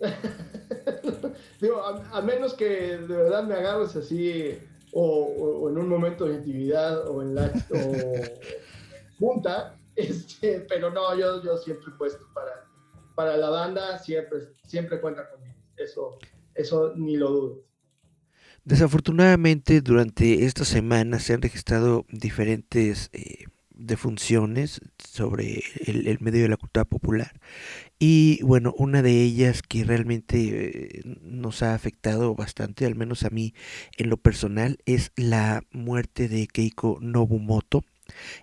[1.60, 4.58] Digo, a, menos que de verdad me agarres así,
[4.90, 7.52] o, en un momento de intimidad, o en la
[9.20, 9.75] junta,
[10.06, 12.68] este, pero no, yo, yo siempre puesto para,
[13.14, 15.56] para la banda, siempre, siempre cuenta conmigo.
[15.76, 16.18] Eso,
[16.54, 17.66] eso ni lo dudo.
[18.64, 26.48] Desafortunadamente, durante esta semana se han registrado diferentes eh, defunciones sobre el, el, medio de
[26.48, 27.32] la cultura popular.
[27.98, 33.30] Y bueno, una de ellas que realmente eh, nos ha afectado bastante, al menos a
[33.30, 33.54] mí
[33.96, 37.84] en lo personal, es la muerte de Keiko Nobumoto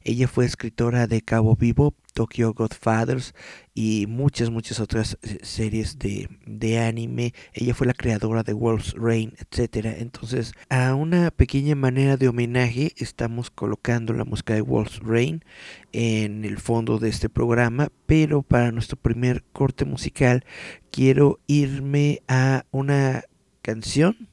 [0.04, 3.34] ella fue escritora de Cabo Vivo, Tokyo Godfathers
[3.74, 7.34] y muchas, muchas otras eh, series de, de anime.
[7.54, 9.98] Ella fue la creadora de Wolf's Rain, etc.
[9.98, 15.44] Entonces, a una pequeña manera de homenaje, estamos colocando la música de Wolf's Rain
[15.92, 17.90] en el fondo de este programa.
[18.06, 20.46] Pero para nuestro primer corte musical,
[20.92, 23.24] quiero irme a una
[23.62, 24.30] canción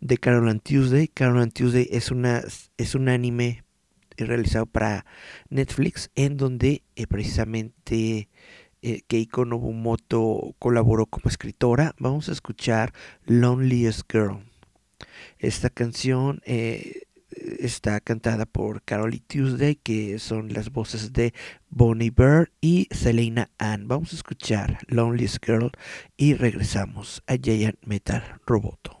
[0.00, 1.08] de Carol and Tuesday.
[1.08, 2.42] Carol and Tuesday es, una,
[2.76, 3.62] es un anime
[4.16, 5.04] realizado para
[5.48, 8.28] Netflix, en donde eh, precisamente
[8.82, 11.94] eh, Keiko Nobumoto colaboró como escritora.
[11.98, 12.92] Vamos a escuchar
[13.26, 14.44] Loneliest Girl.
[15.38, 17.02] Esta canción eh,
[17.58, 21.32] está cantada por Carol Tuesday, que son las voces de
[21.68, 23.88] Bonnie Bird y Selena Ann.
[23.88, 25.70] Vamos a escuchar Loneliest Girl
[26.16, 29.00] y regresamos a Giant Metal Roboto.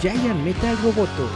[0.00, 1.28] Giant Metal Roboto.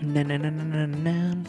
[0.00, 0.38] Na, na,
[0.86, 1.42] na.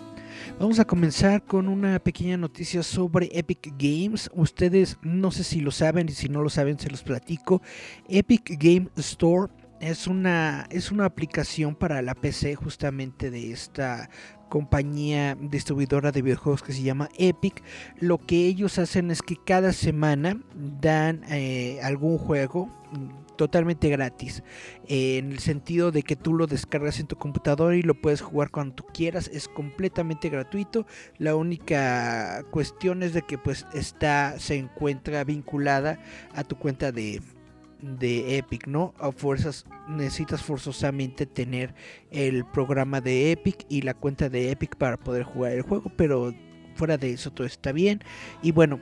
[0.59, 4.31] Vamos a comenzar con una pequeña noticia sobre Epic Games.
[4.33, 7.61] Ustedes no sé si lo saben y si no lo saben se los platico.
[8.09, 14.09] Epic Game Store es una, es una aplicación para la PC justamente de esta
[14.51, 17.63] compañía distribuidora de videojuegos que se llama Epic.
[18.01, 20.37] Lo que ellos hacen es que cada semana
[20.81, 22.69] dan eh, algún juego
[23.37, 24.43] totalmente gratis.
[24.87, 28.19] eh, en el sentido de que tú lo descargas en tu computadora y lo puedes
[28.19, 29.29] jugar cuando tú quieras.
[29.33, 30.85] Es completamente gratuito.
[31.17, 35.97] La única cuestión es de que pues está, se encuentra vinculada
[36.35, 37.21] a tu cuenta de
[37.81, 38.93] de Epic, ¿no?
[38.99, 41.73] A fuerzas necesitas forzosamente tener
[42.11, 46.33] el programa de Epic y la cuenta de Epic para poder jugar el juego, pero
[46.75, 48.03] fuera de eso todo está bien.
[48.41, 48.79] Y bueno,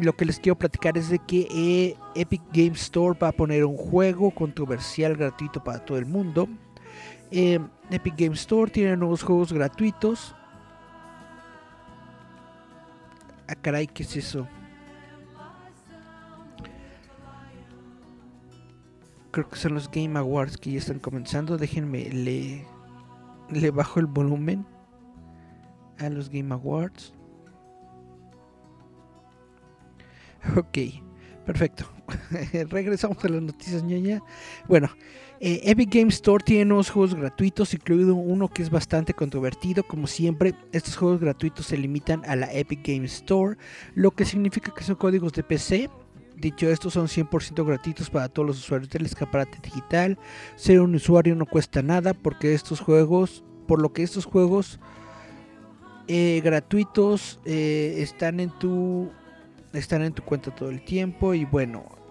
[0.00, 3.64] lo que les quiero platicar es de que eh, Epic Game Store va a poner
[3.64, 6.48] un juego controversial gratuito para todo el mundo.
[7.30, 7.58] Eh,
[7.90, 10.34] Epic Game Store tiene nuevos juegos gratuitos.
[13.48, 14.46] Ah, caray, ¿qué es eso?
[19.32, 21.58] Creo que son los Game Awards que ya están comenzando.
[21.58, 22.64] Déjenme, le,
[23.50, 24.66] le bajo el volumen
[25.98, 27.14] a los Game Awards.
[30.56, 30.78] Ok,
[31.46, 31.84] perfecto.
[32.70, 34.22] Regresamos a las noticias ñoña.
[34.68, 34.90] Bueno,
[35.40, 39.82] eh, Epic Game Store tiene nuevos juegos gratuitos, incluido uno que es bastante controvertido.
[39.82, 43.56] Como siempre, estos juegos gratuitos se limitan a la Epic Game Store,
[43.94, 45.90] lo que significa que son códigos de PC.
[46.36, 50.18] Dicho esto, son 100% gratuitos para todos los usuarios del escaparate digital.
[50.56, 54.80] Ser un usuario no cuesta nada porque estos juegos, por lo que estos juegos
[56.08, 59.10] eh, gratuitos eh, están en tu
[59.72, 62.01] están en tu cuenta todo el tiempo y bueno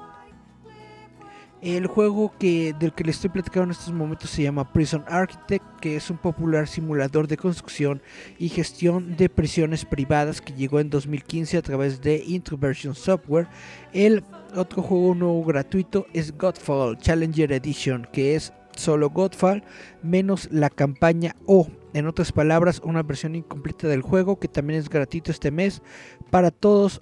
[1.62, 5.64] el juego que del que les estoy platicando en estos momentos se llama Prison Architect,
[5.80, 8.01] que es un popular simulador de construcción
[8.39, 13.47] y gestión de prisiones privadas que llegó en 2015 a través de Introversion Software.
[13.93, 14.24] El
[14.55, 19.64] otro juego nuevo gratuito es Godfall Challenger Edition, que es solo Godfall
[20.01, 21.68] menos la campaña O.
[21.93, 25.82] En otras palabras, una versión incompleta del juego que también es gratuito este mes
[26.30, 27.01] para todos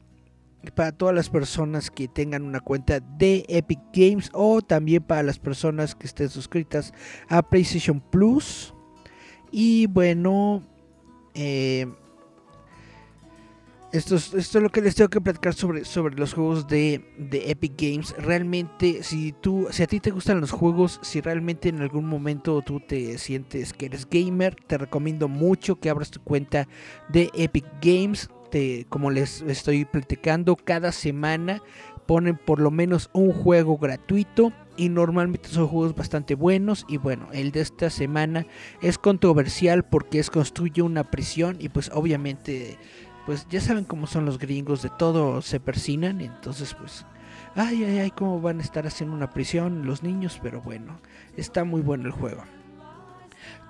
[0.76, 5.39] para todas las personas que tengan una cuenta de Epic Games o también para las
[5.39, 6.93] personas que estén suscritas
[7.30, 8.74] a PlayStation Plus.
[9.51, 10.64] Y bueno,
[11.34, 11.88] eh,
[13.91, 17.03] esto, es, esto es lo que les tengo que platicar sobre, sobre los juegos de,
[17.18, 18.14] de, Epic Games.
[18.18, 22.62] Realmente, si tú, si a ti te gustan los juegos, si realmente en algún momento
[22.62, 26.68] tú te sientes que eres gamer, te recomiendo mucho que abras tu cuenta
[27.10, 28.30] de Epic Games.
[28.89, 31.62] Como les estoy platicando, cada semana
[32.10, 37.28] ponen por lo menos un juego gratuito y normalmente son juegos bastante buenos y bueno,
[37.34, 38.47] el de esta semana
[38.82, 42.80] es controversial porque es construye una prisión y pues obviamente
[43.28, 47.06] pues ya saben cómo son los gringos, de todo se persinan, entonces pues
[47.54, 51.00] ay ay ay cómo van a estar haciendo una prisión los niños, pero bueno,
[51.38, 52.41] está muy bueno el juego.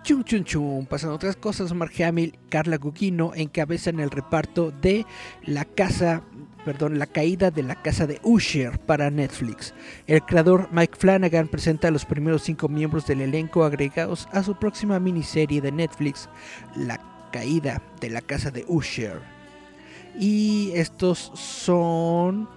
[0.03, 5.05] Chum chum chum, pasan otras cosas, Mark Hamill, Carla Gugino encabezan el reparto de
[5.45, 6.23] La Casa
[6.65, 9.73] perdón, la caída de la casa de Usher para Netflix.
[10.07, 14.55] El creador Mike Flanagan presenta a los primeros cinco miembros del elenco agregados a su
[14.55, 16.29] próxima miniserie de Netflix,
[16.75, 16.99] La
[17.31, 19.19] caída de la casa de Usher.
[20.19, 22.49] Y estos son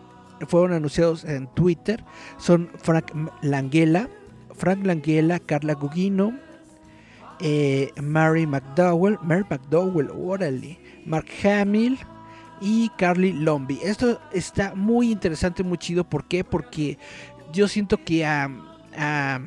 [0.47, 2.05] fueron anunciados en Twitter.
[2.39, 3.13] Son Frank
[3.43, 4.09] Langella,
[4.55, 6.37] Frank Langella, Carla Gugino,
[7.41, 11.99] eh, Mary McDowell, Mary McDowell, órale, Mark Hamill
[12.61, 13.79] y Carly Lombi.
[13.83, 16.05] Esto está muy interesante, muy chido.
[16.05, 16.45] ¿Por qué?
[16.45, 16.99] Porque
[17.53, 18.51] yo siento que a,
[18.97, 19.41] a,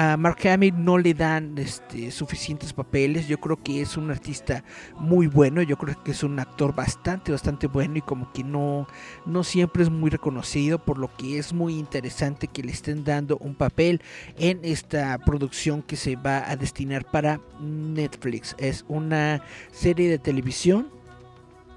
[0.00, 3.28] a Mark Hamill no le dan este, suficientes papeles.
[3.28, 4.64] Yo creo que es un artista
[4.98, 5.60] muy bueno.
[5.60, 8.88] Yo creo que es un actor bastante, bastante bueno y como que no,
[9.26, 10.78] no siempre es muy reconocido.
[10.78, 14.00] Por lo que es muy interesante que le estén dando un papel
[14.38, 18.56] en esta producción que se va a destinar para Netflix.
[18.56, 20.99] Es una serie de televisión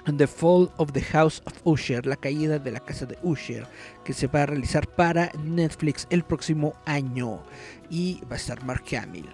[0.05, 3.65] The Fall of the House of Usher, la caída de la casa de Usher,
[4.03, 7.41] que se va a realizar para Netflix el próximo año
[7.89, 9.29] y va a estar Mark Hamill.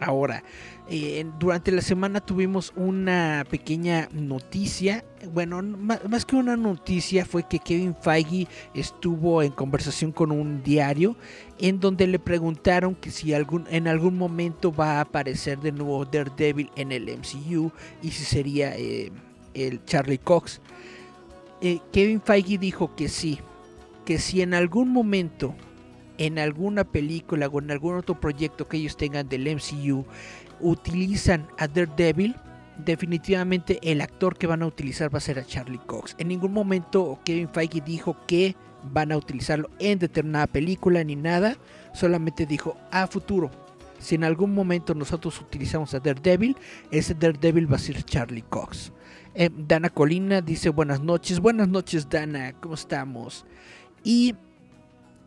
[0.00, 0.42] Ahora,
[0.88, 5.04] eh, durante la semana tuvimos una pequeña noticia.
[5.34, 11.16] Bueno, más, que una noticia fue que Kevin Feige estuvo en conversación con un diario
[11.58, 16.06] en donde le preguntaron que si algún, en algún momento va a aparecer de nuevo
[16.06, 17.70] Daredevil en el MCU
[18.02, 18.74] y si sería...
[18.78, 19.12] Eh,
[19.54, 20.60] el Charlie Cox.
[21.60, 23.38] Eh, Kevin Feige dijo que sí,
[24.04, 25.54] que si en algún momento,
[26.18, 30.04] en alguna película o en algún otro proyecto que ellos tengan del MCU,
[30.60, 32.36] utilizan a Daredevil,
[32.84, 36.14] definitivamente el actor que van a utilizar va a ser a Charlie Cox.
[36.18, 41.56] En ningún momento Kevin Feige dijo que van a utilizarlo en determinada película ni nada,
[41.92, 43.50] solamente dijo a futuro.
[43.98, 46.56] Si en algún momento nosotros utilizamos a Daredevil,
[46.90, 48.92] ese Daredevil va a ser Charlie Cox.
[49.34, 51.40] Eh, Dana Colina dice buenas noches.
[51.40, 53.46] Buenas noches Dana, ¿cómo estamos?
[54.02, 54.34] Y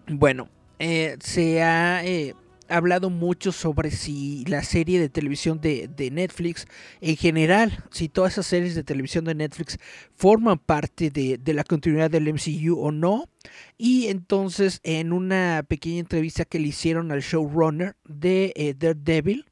[0.07, 0.49] bueno,
[0.79, 2.35] eh, se ha eh,
[2.67, 6.67] hablado mucho sobre si la serie de televisión de, de, Netflix,
[6.99, 9.77] en general, si todas esas series de televisión de Netflix
[10.15, 13.29] forman parte de, de la continuidad del MCU o no.
[13.77, 19.45] Y entonces en una pequeña entrevista que le hicieron al showrunner de Daredevil,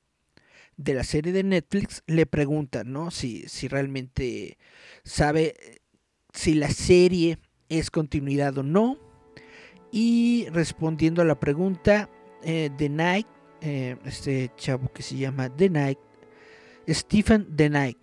[0.77, 3.11] de la serie de Netflix le preguntan, ¿no?
[3.11, 4.57] Si, si realmente
[5.03, 5.81] sabe
[6.33, 7.37] si la serie
[7.69, 8.97] es continuidad o no.
[9.91, 12.09] Y respondiendo a la pregunta,
[12.43, 13.27] eh, The Night,
[13.61, 15.99] eh, este chavo que se llama The Night,
[16.87, 17.97] Stephen The Night,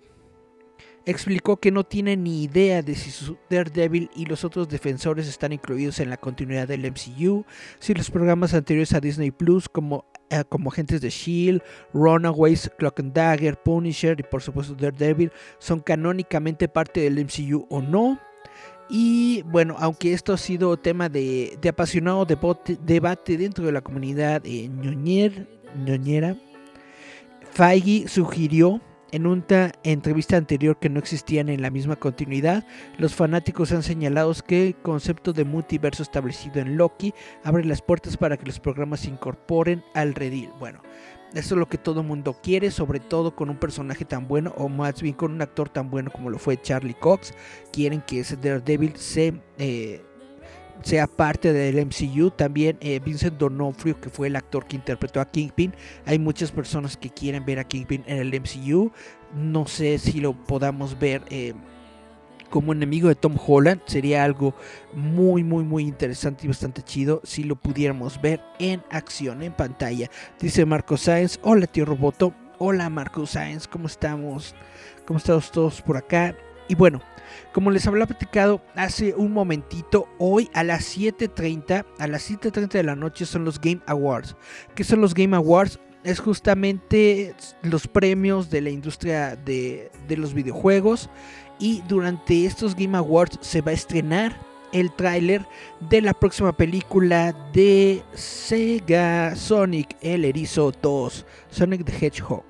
[1.07, 5.55] explicó que no tiene ni idea de si su Daredevil y los otros defensores están
[5.55, 7.47] incluidos en la continuidad del MCU,
[7.79, 11.63] si los programas anteriores a Disney Plus como, eh, como Agentes de Shield,
[11.93, 17.81] Runaways, Clock and Dagger, Punisher y por supuesto Daredevil son canónicamente parte del MCU o
[17.81, 18.19] no.
[18.91, 23.83] Y bueno, aunque esto ha sido tema de, de apasionado debate, debate, dentro de la
[23.83, 26.37] comunidad eh, ñoñer, ñoñera,
[27.53, 28.81] Feige sugirió
[29.13, 32.67] en una entrevista anterior que no existían en la misma continuidad,
[32.99, 38.17] los fanáticos han señalado que el concepto de multiverso establecido en Loki abre las puertas
[38.17, 40.51] para que los programas se incorporen al redil.
[40.59, 40.83] Bueno,
[41.35, 44.69] eso es lo que todo mundo quiere, sobre todo con un personaje tan bueno, o
[44.69, 47.35] más bien con un actor tan bueno como lo fue Charlie Cox.
[47.73, 49.41] Quieren que ese Daredevil se...
[49.59, 50.05] Eh,
[50.83, 52.31] sea parte del MCU.
[52.31, 55.75] También eh, Vincent Donofrio, que fue el actor que interpretó a Kingpin.
[56.07, 58.93] Hay muchas personas que quieren ver a Kingpin en el MCU.
[59.35, 61.55] No sé si lo podamos ver eh,
[62.51, 63.81] como enemigo de Tom Holland.
[63.87, 64.55] Sería algo
[64.95, 70.11] muy, muy, muy interesante y bastante chido si lo pudiéramos ver en acción, en pantalla.
[70.41, 71.39] Dice Marco Sáenz.
[71.43, 72.35] Hola, tío Roboto.
[72.59, 73.69] Hola, Marco Sáenz.
[73.69, 74.55] ¿Cómo estamos?
[75.07, 76.35] ¿Cómo estamos todos por acá?
[76.69, 77.01] Y bueno,
[77.53, 82.83] como les había platicado hace un momentito, hoy a las 7.30, a las 7.30 de
[82.83, 84.37] la noche son los Game Awards.
[84.75, 85.79] ¿Qué son los Game Awards?
[86.05, 91.11] Es justamente los premios de la industria de, de los videojuegos.
[91.59, 95.47] Y durante estos Game Awards se va a estrenar el tráiler
[95.89, 102.45] de la próxima película de Sega Sonic el Erizo 2, Sonic the Hedgehog.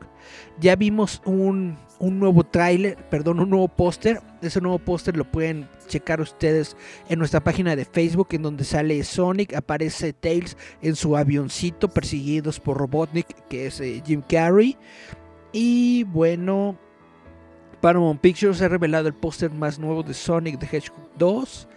[0.61, 4.21] Ya vimos un, un nuevo tráiler, perdón, un nuevo póster.
[4.41, 6.77] Ese nuevo póster lo pueden checar ustedes
[7.09, 12.61] en nuestra página de Facebook, en donde sale Sonic, aparece Tails en su avioncito, perseguidos
[12.61, 14.77] por Robotnik, que es eh, Jim Carrey.
[15.53, 16.79] Y bueno,
[17.81, 21.69] Paramount Pictures ha revelado el póster más nuevo de Sonic the Hedgehog 2.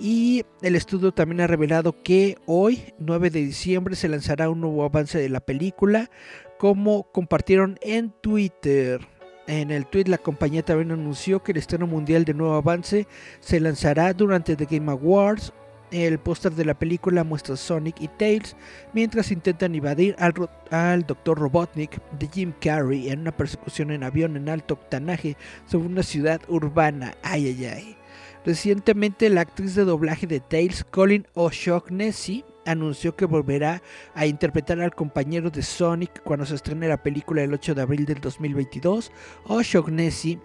[0.00, 4.84] Y el estudio también ha revelado que hoy, 9 de diciembre, se lanzará un nuevo
[4.84, 6.08] avance de la película,
[6.56, 9.17] como compartieron en Twitter.
[9.48, 13.06] En el tweet la compañía también anunció que el estreno mundial de nuevo avance
[13.40, 15.54] se lanzará durante The Game Awards.
[15.90, 18.54] El póster de la película muestra Sonic y Tails
[18.92, 20.34] mientras intentan invadir al,
[20.70, 21.38] al Dr.
[21.38, 26.42] Robotnik de Jim Carrey en una persecución en avión en alto octanaje sobre una ciudad
[26.48, 27.14] urbana.
[27.22, 27.96] Ay, ay, ay.
[28.44, 33.82] Recientemente la actriz de doblaje de Tails, Colin O'Shaughnessy, anunció que volverá
[34.14, 38.04] a interpretar al compañero de Sonic cuando se estrene la película el 8 de abril
[38.04, 39.10] del 2022.
[39.46, 40.38] O'Shaughnessy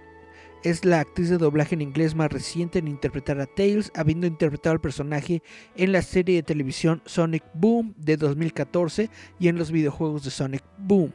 [0.64, 4.74] es la actriz de doblaje en inglés más reciente en interpretar a Tails, habiendo interpretado
[4.74, 5.44] al personaje
[5.76, 9.10] en la serie de televisión Sonic Boom de 2014
[9.40, 11.12] y en los videojuegos de Sonic Boom.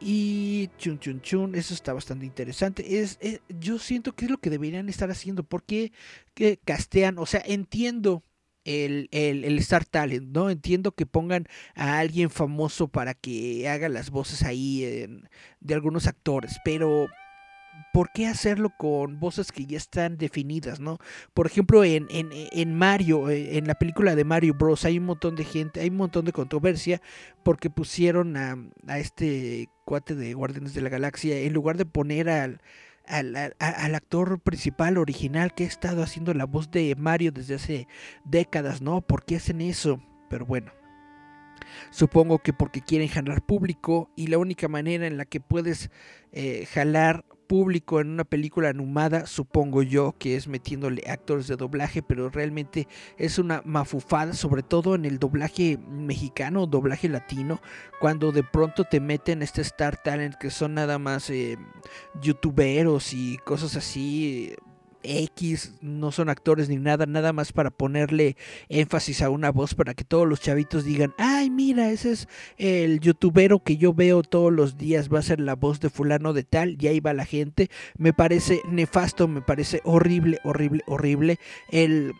[0.00, 3.00] Y chun chun chun, eso está bastante interesante.
[3.00, 5.92] Es, es yo siento que es lo que deberían estar haciendo, porque
[6.34, 8.22] que castean, o sea, entiendo
[8.68, 10.50] el, el, el, Star Talent, ¿no?
[10.50, 15.08] Entiendo que pongan a alguien famoso para que haga las voces ahí
[15.60, 17.08] de algunos actores, pero
[17.92, 20.98] ¿por qué hacerlo con voces que ya están definidas, no?
[21.34, 24.84] Por ejemplo, en, en, en, Mario, en la película de Mario Bros.
[24.84, 27.00] hay un montón de gente, hay un montón de controversia
[27.42, 28.56] porque pusieron a,
[28.86, 32.60] a este cuate de Guardianes de la Galaxia en lugar de poner al,
[33.08, 37.88] al, al, actor principal original que ha estado haciendo la voz de Mario desde hace
[38.24, 39.00] décadas, ¿no?
[39.00, 40.00] ¿Por qué hacen eso?
[40.28, 40.72] Pero bueno.
[41.90, 45.90] Supongo que porque quieren jalar público y la única manera en la que puedes
[46.32, 52.02] eh, jalar público en una película animada, supongo yo, que es metiéndole actores de doblaje,
[52.02, 52.86] pero realmente
[53.16, 57.60] es una mafufada, sobre todo en el doblaje mexicano, doblaje latino,
[58.00, 61.56] cuando de pronto te meten este Star Talent que son nada más eh,
[62.20, 64.54] youtuberos y cosas así.
[65.02, 68.36] X, no son actores ni nada, nada más para ponerle
[68.68, 72.28] énfasis a una voz para que todos los chavitos digan, ay mira, ese es
[72.58, 76.32] el youtubero que yo veo todos los días, va a ser la voz de fulano
[76.32, 81.38] de tal, y ahí va la gente, me parece nefasto, me parece horrible, horrible, horrible,
[81.70, 82.14] el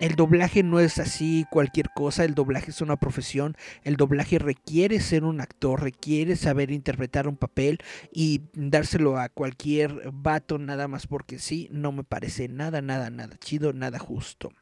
[0.00, 4.98] el doblaje no es así cualquier cosa, el doblaje es una profesión, el doblaje requiere
[4.98, 7.78] ser un actor, requiere saber interpretar un papel
[8.10, 13.36] y dárselo a cualquier vato nada más porque sí, no me parece nada, nada, nada
[13.38, 14.52] chido, nada justo.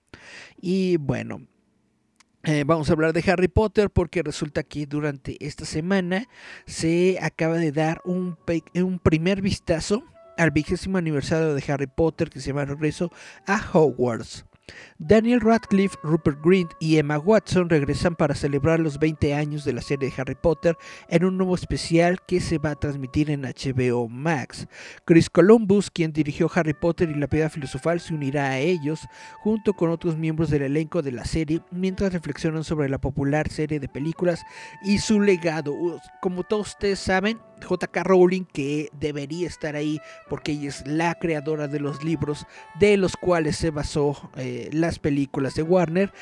[0.60, 1.46] Y bueno,
[2.42, 6.28] eh, vamos a hablar de Harry Potter porque resulta que durante esta semana
[6.66, 8.36] se acaba de dar un,
[8.74, 10.02] un primer vistazo
[10.36, 13.12] al vigésimo aniversario de Harry Potter que se llama Regreso
[13.46, 14.47] a Hogwarts.
[14.98, 19.82] Daniel Radcliffe, Rupert Grint y Emma Watson regresan para celebrar los 20 años de la
[19.82, 20.76] serie de Harry Potter
[21.08, 24.66] en un nuevo especial que se va a transmitir en HBO Max.
[25.04, 29.00] Chris Columbus, quien dirigió Harry Potter y la piedra filosofal, se unirá a ellos
[29.40, 33.80] junto con otros miembros del elenco de la serie mientras reflexionan sobre la popular serie
[33.80, 34.42] de películas
[34.82, 35.74] y su legado.
[36.20, 41.68] Como todos ustedes saben, JK Rowling, que debería estar ahí porque ella es la creadora
[41.68, 42.46] de los libros
[42.78, 46.12] de los cuales se basó eh, las películas de Warner.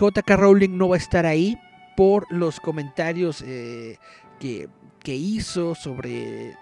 [0.00, 1.58] JK Rowling no va a estar ahí
[1.96, 3.98] por los comentarios eh,
[4.40, 4.68] que,
[5.00, 6.56] que, hizo sobre,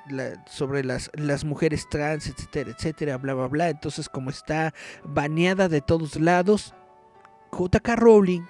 [0.47, 3.69] sobre las, las mujeres trans, etcétera, etcétera, bla, bla, bla.
[3.71, 4.75] Entonces, como está
[5.05, 6.75] baneada de todos lados,
[7.53, 8.43] JK Rowling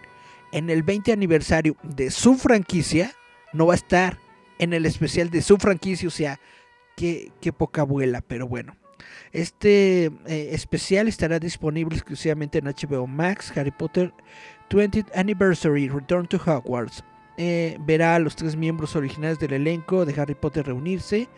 [0.52, 3.12] en el 20 aniversario de su franquicia
[3.52, 4.18] no va a estar
[4.58, 6.40] en el especial de su franquicia, o sea,
[6.96, 8.76] qué, qué poca abuela, pero bueno.
[9.32, 14.12] Este eh, especial estará disponible exclusivamente en HBO Max, Harry Potter
[14.70, 17.04] 20th Anniversary, Return to Hogwarts.
[17.38, 21.28] Eh, verá a los tres miembros originales del elenco de Harry Potter reunirse.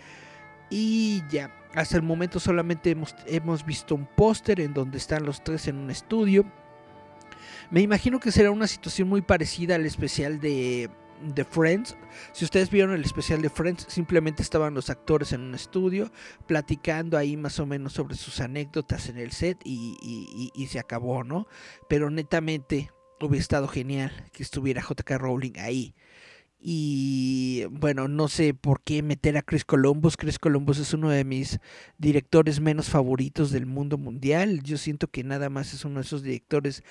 [0.71, 5.43] Y ya, hasta el momento solamente hemos, hemos visto un póster en donde están los
[5.43, 6.45] tres en un estudio.
[7.71, 10.91] Me imagino que será una situación muy parecida al especial de
[11.35, 11.97] de Friends.
[12.33, 16.11] Si ustedes vieron el especial de Friends, simplemente estaban los actores en un estudio
[16.47, 20.67] platicando ahí más o menos sobre sus anécdotas en el set y, y, y, y
[20.67, 21.47] se acabó, ¿no?
[21.89, 22.91] Pero netamente
[23.21, 25.95] hubiera estado genial que estuviera JK Rowling ahí.
[26.67, 30.17] Y bueno, no sé por qué meter a Chris Columbus.
[30.17, 31.61] Chris Columbus es uno de mis
[31.99, 34.63] directores menos favoritos del mundo mundial.
[34.63, 36.83] Yo siento que nada más es uno de esos directores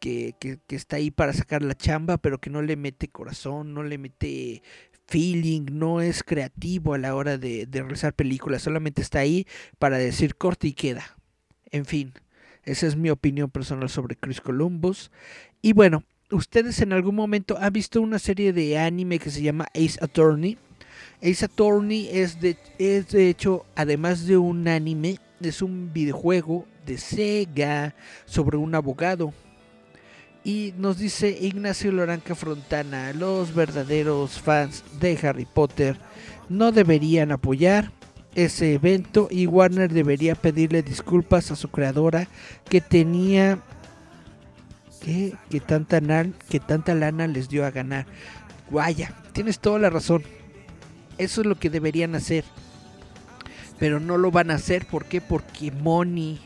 [0.00, 3.82] que, que, está ahí para sacar la chamba, pero que no le mete corazón, no
[3.82, 4.62] le mete
[5.06, 9.46] feeling, no es creativo a la hora de, de realizar películas, solamente está ahí
[9.78, 11.16] para decir corte y queda.
[11.70, 12.14] En fin,
[12.64, 15.10] esa es mi opinión personal sobre Chris Columbus.
[15.62, 19.66] Y bueno, ustedes en algún momento han visto una serie de anime que se llama
[19.74, 20.58] Ace Attorney.
[21.22, 26.98] Ace Attorney es de, es de hecho, además de un anime, es un videojuego de
[26.98, 27.94] Sega
[28.24, 29.32] sobre un abogado
[30.44, 35.98] y nos dice Ignacio Loranca Frontana, los verdaderos fans de Harry Potter
[36.48, 37.92] no deberían apoyar
[38.34, 42.28] ese evento y Warner debería pedirle disculpas a su creadora
[42.68, 43.58] que tenía
[45.02, 46.00] que, que, tanta,
[46.48, 48.06] que tanta lana les dio a ganar.
[48.70, 50.22] Vaya, tienes toda la razón.
[51.18, 52.44] Eso es lo que deberían hacer.
[53.78, 54.86] Pero no lo van a hacer.
[54.86, 55.20] ¿Por qué?
[55.20, 56.38] Porque money.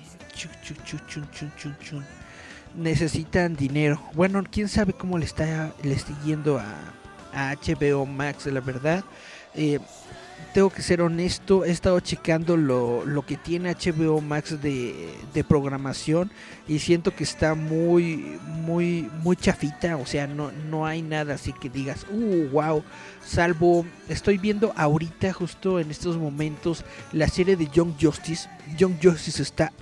[2.76, 4.00] Necesitan dinero.
[4.14, 6.92] Bueno, quién sabe cómo le está, le está yendo a,
[7.34, 9.04] HBO Max, la verdad.
[9.54, 9.80] Eh,
[10.52, 15.42] tengo que ser honesto, he estado checando lo, lo que tiene HBO Max de, de,
[15.42, 16.30] programación
[16.68, 21.52] y siento que está muy, muy, muy chafita, o sea, no, no hay nada así
[21.52, 22.84] que digas, uh, wow,
[23.26, 29.42] salvo, estoy viendo ahorita, justo en estos momentos, la serie de Young Justice, Young Justice
[29.42, 29.72] está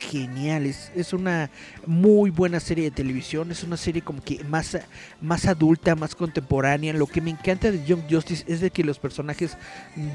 [0.00, 1.50] genial, es, una
[1.86, 4.76] muy buena serie de televisión, es una serie como que más,
[5.20, 6.92] más adulta, más contemporánea.
[6.92, 9.56] Lo que me encanta de Young Justice es de que los personajes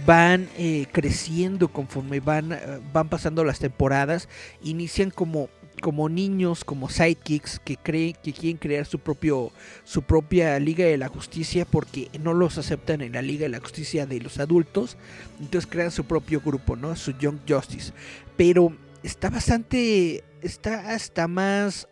[0.06, 2.60] van eh, creciendo conforme van, eh,
[2.92, 4.28] van pasando las temporadas,
[4.64, 5.50] inician como
[5.82, 9.52] como niños, como sidekicks que creen que quieren crear su propio
[9.84, 13.60] su propia Liga de la Justicia porque no los aceptan en la Liga de la
[13.60, 14.96] Justicia de los adultos,
[15.40, 16.96] entonces crean su propio grupo, ¿no?
[16.96, 17.92] Su Young Justice.
[18.38, 18.74] Pero
[19.06, 21.88] está bastante, está hasta más,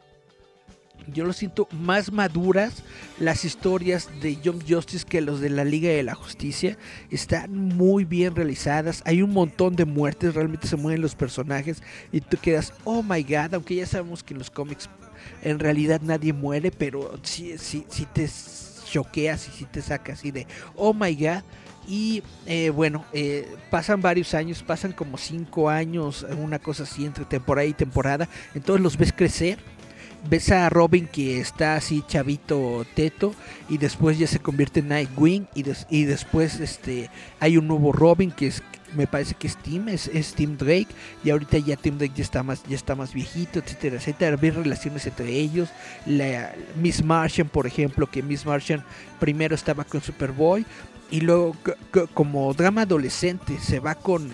[1.07, 2.83] yo lo siento, más maduras
[3.19, 6.77] las historias de Young Justice que los de la Liga de la Justicia.
[7.11, 12.21] Están muy bien realizadas, hay un montón de muertes, realmente se mueven los personajes y
[12.21, 14.89] tú quedas, oh my god, aunque ya sabemos que en los cómics
[15.43, 18.27] en realidad nadie muere, pero sí, sí, sí te
[18.85, 21.43] choqueas y sí te sacas así de, oh my god
[21.87, 27.25] y eh, bueno, eh, pasan varios años, pasan como cinco años, una cosa así entre
[27.25, 28.29] temporada y temporada.
[28.53, 29.59] Entonces los ves crecer.
[30.29, 33.35] Ves a Robin que está así chavito teto
[33.67, 37.09] y después ya se convierte en Nightwing y, y después este
[37.41, 38.63] hay un nuevo Robin que es
[38.95, 40.87] me parece que es Tim, es, Tim Drake,
[41.23, 44.37] y ahorita ya Tim Drake ya está más, ya está más viejito, etcétera, etcétera.
[44.37, 45.69] Relaciones entre ellos.
[46.05, 48.83] La Miss Martian, por ejemplo, que Miss Martian
[49.19, 50.65] primero estaba con Superboy,
[51.13, 51.55] y luego
[52.15, 54.31] como drama adolescente se va con,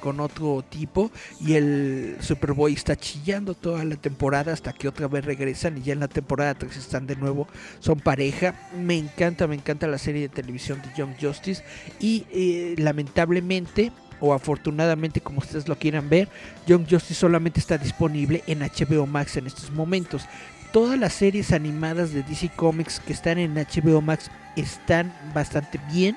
[0.00, 5.24] con, otro tipo y el Superboy está chillando toda la temporada hasta que otra vez
[5.24, 7.46] regresan y ya en la temporada 3 están de nuevo,
[7.78, 8.56] son pareja.
[8.76, 11.62] Me encanta, me encanta la serie de televisión de Young Justice
[12.00, 16.28] y eh, lamentablemente o afortunadamente como ustedes lo quieran ver,
[16.66, 20.26] Young Justice solamente está disponible en HBO Max en estos momentos.
[20.74, 26.16] Todas las series animadas de DC Comics que están en HBO Max están bastante bien.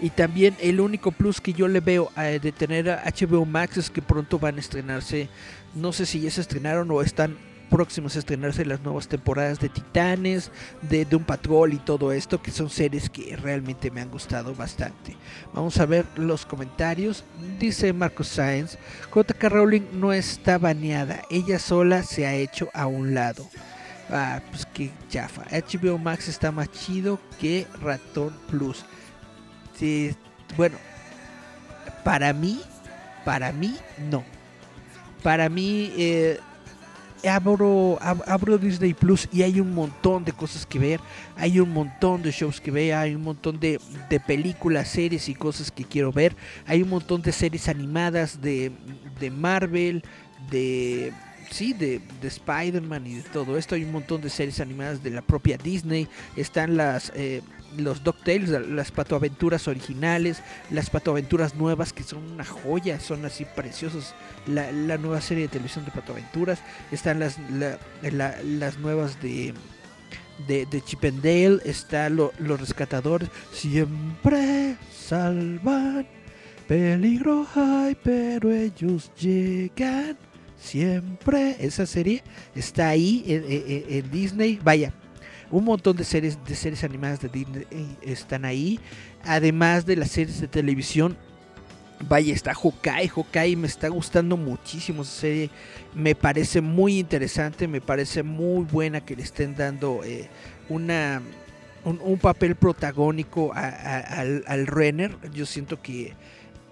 [0.00, 3.76] Y también el único plus que yo le veo eh, de tener a HBO Max
[3.76, 5.28] es que pronto van a estrenarse,
[5.74, 7.36] no sé si ya se estrenaron o están
[7.74, 10.52] próximos a estrenarse las nuevas temporadas de Titanes,
[10.82, 15.16] de Doom Patrol y todo esto, que son series que realmente me han gustado bastante.
[15.52, 17.24] Vamos a ver los comentarios.
[17.58, 18.78] Dice Marcos Sáenz,
[19.12, 23.44] JK Rowling no está baneada, ella sola se ha hecho a un lado.
[24.08, 25.42] Ah, pues que chafa.
[25.50, 28.84] HBO Max está más chido que Ratón Plus.
[29.76, 30.14] Sí,
[30.56, 30.76] bueno,
[32.04, 32.60] para mí,
[33.24, 33.76] para mí,
[34.08, 34.22] no.
[35.24, 36.38] Para mí, eh,
[37.28, 41.00] abro, abro Disney Plus y hay un montón de cosas que ver.
[41.36, 42.94] Hay un montón de shows que ver.
[42.94, 46.36] Hay un montón de, de películas, series y cosas que quiero ver.
[46.66, 48.72] Hay un montón de series animadas de,
[49.20, 50.02] de Marvel,
[50.50, 51.12] de
[51.50, 53.74] sí, de, de Spider-Man y de todo esto.
[53.74, 56.08] Hay un montón de series animadas de la propia Disney.
[56.36, 57.42] Están las eh,
[57.76, 64.14] los DuckTales, las patoaventuras originales, las patoaventuras nuevas que son una joya, son así preciosos.
[64.46, 66.60] La, nueva serie de televisión de patoaventuras.
[66.92, 67.38] Están las,
[68.02, 69.54] las nuevas de,
[70.46, 71.60] de, de Chip and Dale.
[71.64, 73.28] Están los rescatadores.
[73.52, 76.06] Siempre salvan.
[76.66, 80.16] Peligro hay, pero ellos llegan
[80.58, 81.56] siempre.
[81.60, 82.22] Esa serie
[82.54, 84.58] está ahí en, Disney.
[84.62, 84.92] Vaya,
[85.50, 87.66] un montón de series de series animadas de Disney
[88.02, 88.80] están ahí.
[89.24, 91.16] Además de las series de televisión.
[92.08, 93.08] Vaya, está Hawkeye.
[93.08, 95.50] Hawkeye me está gustando muchísimo esa serie.
[95.94, 97.68] Me parece muy interesante.
[97.68, 100.28] Me parece muy buena que le estén dando eh,
[100.68, 101.22] una,
[101.84, 105.16] un, papel protagónico al, Renner.
[105.32, 106.14] Yo siento que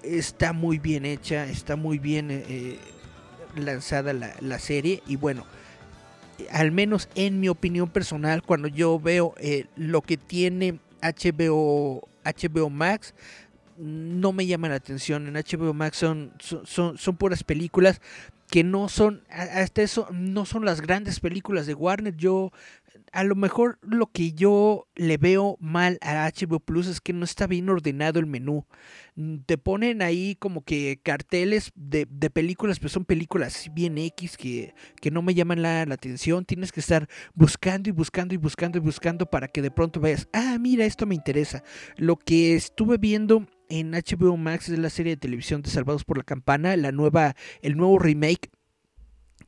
[0.03, 1.47] está muy bien hecha.
[1.47, 2.79] Está muy bien eh,
[3.57, 5.45] lanzada la, serie y bueno,
[6.51, 12.71] al menos en mi opinión personal, cuando yo veo eh, lo que tiene HBO, HBO
[12.71, 13.15] Max,
[13.79, 15.27] no me llama la atención.
[15.27, 18.01] En HBO Max son, son, son puras películas
[18.53, 22.15] que no son, hasta eso, no son las grandes películas de Warner.
[22.17, 22.53] Yo
[23.13, 27.25] a lo mejor lo que yo le veo mal a HBO Plus es que no
[27.25, 28.67] está bien ordenado el menú.
[29.15, 34.75] Mm, te ponen ahí como que carteles de, películas, pero son películas bien X que,
[35.01, 36.45] que no me llaman la, la, atención.
[36.45, 40.29] Tienes que estar buscando y buscando y buscando y buscando para que de pronto vayas,
[40.33, 41.63] ah, mira, esto me interesa.
[41.97, 46.19] Lo que estuve viendo en HBO Max es la serie de televisión de Salvados por
[46.19, 48.51] la Campana, la nueva, el nuevo remake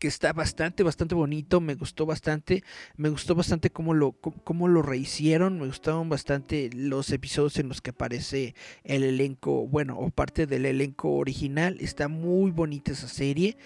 [0.04, 2.62] que está bastante, bastante bonito, me gustó bastante,
[2.98, 7.80] me gustó bastante cómo lo, cómo lo rehicieron, me gustaron bastante los episodios en los
[7.80, 13.56] que aparece el elenco, bueno, o parte del elenco original, está muy bonita esa serie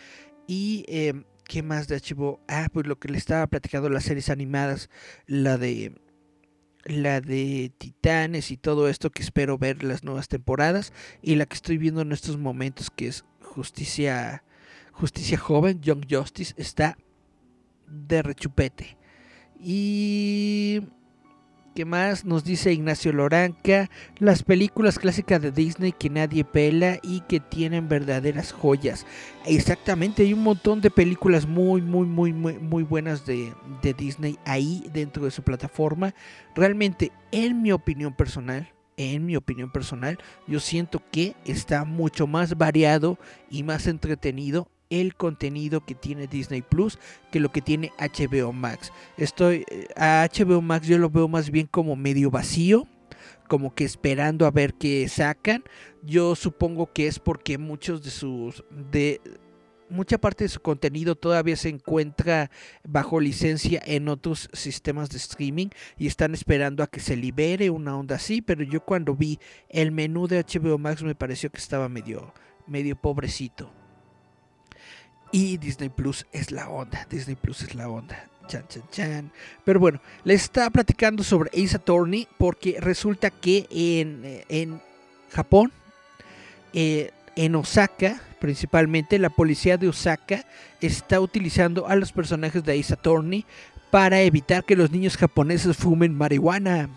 [0.47, 0.85] y...
[0.87, 2.43] Eh, ¿Qué más de archivo?
[2.47, 4.91] Ah, pues lo que le estaba platicando, las series animadas,
[5.27, 5.95] la de
[6.85, 10.93] la de Titanes y todo esto que espero ver las nuevas temporadas
[11.23, 14.45] y la que estoy viendo en estos momentos que es Justicia
[14.99, 16.97] Justicia Joven, Young Justice, está
[17.87, 18.97] de rechupete.
[19.61, 20.83] Y...
[21.75, 22.25] ¿Qué más?
[22.25, 23.89] Nos dice Ignacio Loranca.
[24.19, 29.07] Las películas clásicas de Disney que nadie pela y que tienen verdaderas joyas.
[29.47, 34.41] Exactamente, hay un montón de películas muy, muy, muy, muy, muy buenas de, de Disney
[34.45, 36.17] ahí dentro de su plataforma.
[36.57, 40.19] Realmente, en mi opinión personal, en mi opinión personal,
[40.49, 43.21] yo siento que está mucho más variado
[43.51, 46.99] y más entretenido el contenido que tiene Disney Plus
[47.31, 48.93] que lo que tiene HBO Max.
[49.17, 52.87] Estoy eh, a HBO Max yo lo veo más bien como medio vacío,
[53.49, 55.65] como que esperando a ver qué sacan.
[56.03, 59.21] Yo supongo que es porque muchos de sus de
[59.91, 62.51] mucha parte de su contenido todavía se encuentra
[62.87, 67.97] bajo licencia en otros sistemas de streaming y están esperando a que se libere una
[67.97, 69.39] onda así, pero yo cuando vi
[69.71, 72.33] el menú de HBO Max me pareció que estaba medio
[72.67, 73.78] medio pobrecito.
[75.31, 77.07] Y Disney Plus es la onda.
[77.11, 78.29] Disney Plus es la onda.
[78.47, 79.33] Chan, chan, chan.
[79.65, 84.81] Pero bueno, les estaba platicando sobre Ace Attorney porque resulta que en, en
[85.31, 85.71] Japón,
[86.73, 90.45] eh, en Osaka, principalmente, la policía de Osaka
[90.81, 93.45] está utilizando a los personajes de Ace Attorney
[93.91, 96.89] para evitar que los niños japoneses fumen marihuana.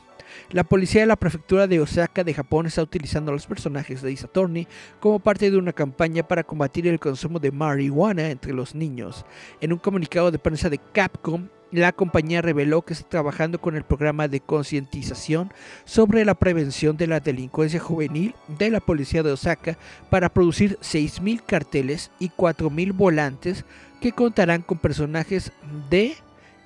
[0.51, 4.67] La policía de la prefectura de Osaka de Japón está utilizando los personajes de Attorney
[4.99, 9.25] como parte de una campaña para combatir el consumo de marihuana entre los niños.
[9.61, 13.85] En un comunicado de prensa de Capcom, la compañía reveló que está trabajando con el
[13.85, 15.53] programa de concientización
[15.85, 19.77] sobre la prevención de la delincuencia juvenil de la policía de Osaka
[20.09, 23.63] para producir 6.000 carteles y 4.000 volantes
[24.01, 25.53] que contarán con personajes
[25.89, 26.17] de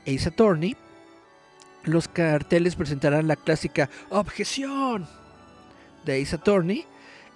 [0.08, 0.76] Ace Attorney,
[1.86, 5.08] los carteles presentarán la clásica objeción
[6.06, 6.86] de Ace Attorney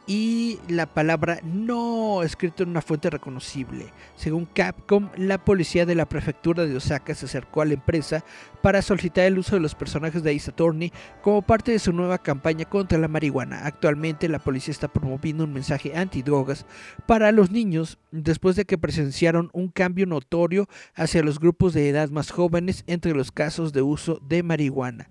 [0.09, 3.93] y la palabra no escrito en una fuente reconocible.
[4.15, 8.25] Según Capcom, la policía de la prefectura de Osaka se acercó a la empresa
[8.63, 10.91] para solicitar el uso de los personajes de Ace Attorney
[11.21, 13.67] como parte de su nueva campaña contra la marihuana.
[13.67, 16.65] Actualmente la policía está promoviendo un mensaje antidrogas
[17.05, 22.09] para los niños después de que presenciaron un cambio notorio hacia los grupos de edad
[22.09, 25.07] más jóvenes entre los casos de uso de marihuana.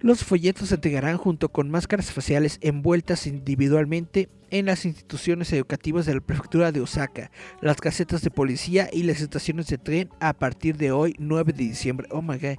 [0.00, 6.14] Los folletos se entregarán junto con máscaras faciales envueltas individualmente en las instituciones educativas de
[6.14, 10.76] la prefectura de Osaka, las casetas de policía y las estaciones de tren a partir
[10.76, 12.06] de hoy, 9 de diciembre.
[12.12, 12.58] Oh my god.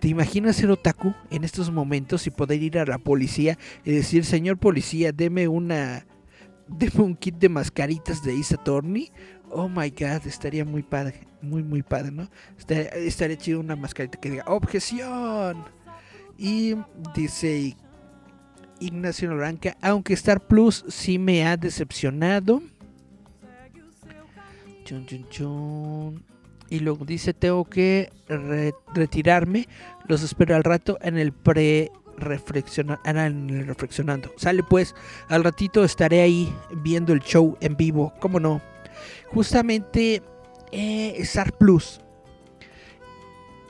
[0.00, 4.24] ¿Te imaginas ser otaku en estos momentos y poder ir a la policía y decir,
[4.24, 6.06] señor policía, deme una.
[6.68, 9.12] deme un kit de mascaritas de Isa Torni?
[9.50, 12.30] Oh my god, estaría muy padre, muy, muy padre, ¿no?
[12.56, 15.77] Estaría, estaría chido una mascarita que diga, objeción.
[16.38, 16.76] Y
[17.16, 17.76] dice
[18.78, 22.62] Ignacio Noranca, aunque Star Plus sí me ha decepcionado.
[26.70, 28.12] Y luego dice, tengo que
[28.94, 29.68] retirarme.
[30.06, 34.32] Los espero al rato en el pre el reflexionando.
[34.36, 34.94] Sale pues,
[35.28, 36.52] al ratito estaré ahí
[36.82, 38.60] viendo el show en vivo, ¿cómo no?
[39.32, 40.22] Justamente
[40.72, 42.00] eh, Star Plus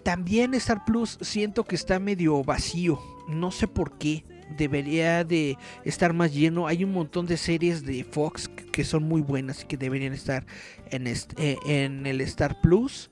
[0.09, 2.99] también Star Plus siento que está medio vacío.
[3.29, 4.25] No sé por qué.
[4.57, 6.67] Debería de estar más lleno.
[6.67, 10.47] Hay un montón de series de Fox que son muy buenas y que deberían estar
[10.91, 13.11] en, eh, el Star Plus.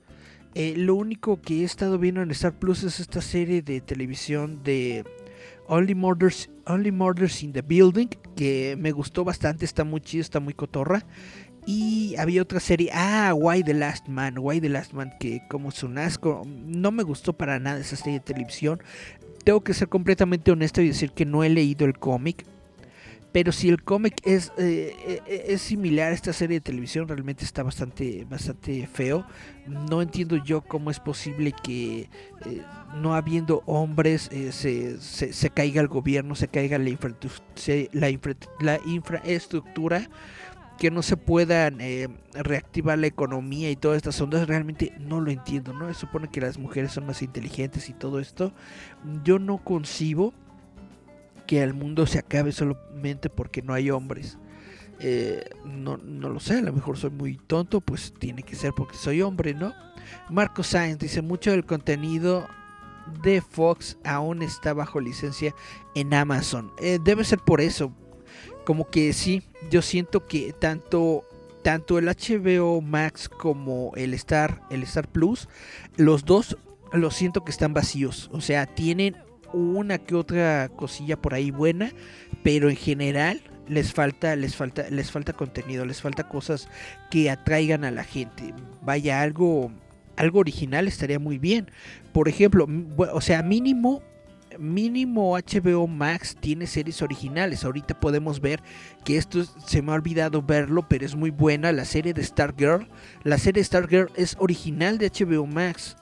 [0.55, 4.63] Eh, lo único que he estado viendo en Star Plus es esta serie de televisión
[4.65, 5.05] de
[5.69, 10.41] Only Murders, Only Murders in the Building, que me gustó bastante, está muy chido, está
[10.41, 11.05] muy cotorra.
[11.69, 15.71] Y había otra serie, ah, Why the Last Man, Why the Last Man, que como
[15.71, 18.81] es un asco, no me gustó para nada esa serie de televisión.
[19.43, 22.45] Tengo que ser completamente honesto y decir que no he leído el cómic,
[23.33, 27.45] Pero si el cómic es, eh, eh, es similar a esta serie de televisión, realmente
[27.45, 29.27] está bastante, bastante feo.
[29.67, 32.09] No entiendo yo cómo es posible que
[32.47, 32.63] eh,
[32.95, 38.09] no habiendo hombres se, se, caiga el gobierno, se caiga la,
[38.61, 40.09] la, infraestructura
[40.79, 41.79] que no se puedan
[42.35, 45.93] reactivar la economía y todas estas ondas, realmente no lo entiendo, ¿no?
[45.95, 48.53] Supone que las mujeres son más inteligentes y todo esto.
[49.25, 50.35] Yo no concibo
[51.47, 54.39] que el mundo se acabe solamente porque no hay hombres.
[54.99, 58.73] Eh, no, no, lo sé, a lo mejor soy muy tonto, pues tiene que ser
[58.75, 59.75] porque soy hombre, ¿no?
[60.31, 62.47] Marco Sainz dice, mucho del contenido
[63.23, 65.55] de Fox aún está bajo licencia
[65.95, 66.73] en Amazon.
[66.79, 67.93] Eh, debe ser por eso.
[68.67, 71.25] Como que sí, yo siento que tanto,
[71.63, 75.49] tanto el HBO Max como el Star, el Star Plus,
[75.97, 76.59] los dos
[76.93, 78.29] lo siento que están vacíos.
[78.33, 79.17] O sea, tienen
[79.53, 81.93] una que otra cosilla por ahí buena,
[82.43, 86.69] pero en general les falta, les falta, les falta contenido, les falta cosas
[87.09, 88.53] que atraigan a la gente.
[88.83, 89.71] Vaya, algo,
[90.17, 91.71] algo original estaría muy bien.
[92.13, 92.67] Por ejemplo,
[93.13, 94.03] o sea, mínimo
[94.59, 97.65] mínimo HBO Max tiene series originales.
[97.65, 98.63] Ahorita podemos ver
[99.05, 101.73] que esto se me ha olvidado verlo, pero es muy buena.
[101.73, 102.89] La serie de Stargirl.
[103.23, 105.97] La serie de Stargirl es original de HBO Max.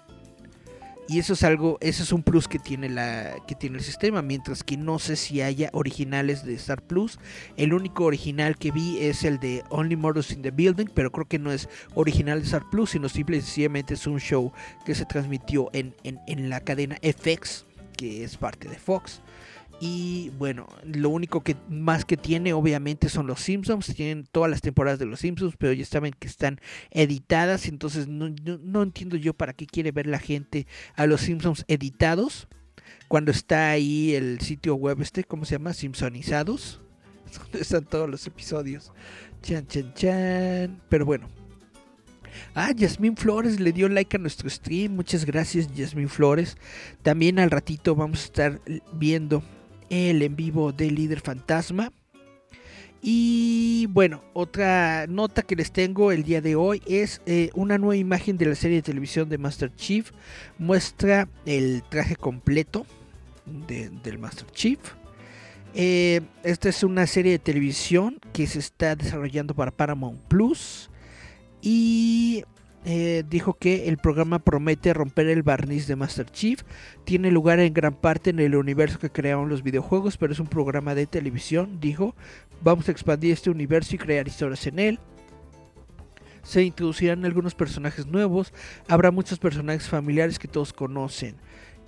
[1.07, 4.23] Y eso es algo, eso es un plus que tiene la que tiene el sistema,
[4.23, 7.19] mientras que no sé si haya originales de Star Plus.
[7.59, 11.29] El único original que vi es el de Only Murders in the Building, pero creo
[11.29, 14.53] que no es original de Star Plus, sino simplemente es un show
[14.87, 17.67] que se transmitió en, en, en la cadena FX,
[17.97, 19.23] que es parte de Fox.
[19.81, 23.95] Y bueno, lo único que más que tiene obviamente son los Simpsons.
[23.95, 26.61] Tienen todas las temporadas de los Simpsons, pero ya saben que están
[26.91, 27.67] editadas.
[27.67, 32.49] Entonces no, no, entiendo yo para qué quiere ver la gente a los Simpsons editados.
[33.09, 35.73] Cuando está ahí el sitio web este, ¿cómo se llama?
[35.75, 36.81] Simpsonizados.
[37.39, 38.93] Donde están todos los episodios.
[39.43, 40.83] Chan, chan, chan.
[40.89, 41.29] Pero bueno,
[42.55, 44.95] Ah, Yasmín Flores le dio like a nuestro stream.
[44.95, 46.57] Muchas gracias, Yasmín Flores.
[47.03, 48.61] También al ratito vamos a estar
[48.93, 49.43] viendo
[49.91, 51.93] el en vivo de Líder Fantasma.
[53.07, 57.97] Y bueno, otra nota que les tengo el día de hoy es eh, una nueva
[57.97, 60.11] imagen de la serie de televisión de Master Chief.
[60.57, 62.87] Muestra el traje completo
[63.45, 64.79] del Master Chief.
[65.75, 70.89] Eh, esta es una serie de televisión que se está desarrollando para Paramount Plus.
[71.67, 72.45] Y
[72.85, 76.61] eh, dijo que el programa promete romper el barniz de Master Chief.
[77.05, 80.47] Tiene lugar en gran parte en el universo que crearon los videojuegos, pero es un
[80.47, 82.15] programa de televisión, dijo.
[82.61, 84.99] Vamos a expandir este universo y crear historias en él.
[86.43, 88.53] Se introducirán algunos personajes nuevos.
[88.87, 91.37] Habrá muchos personajes familiares que todos conocen.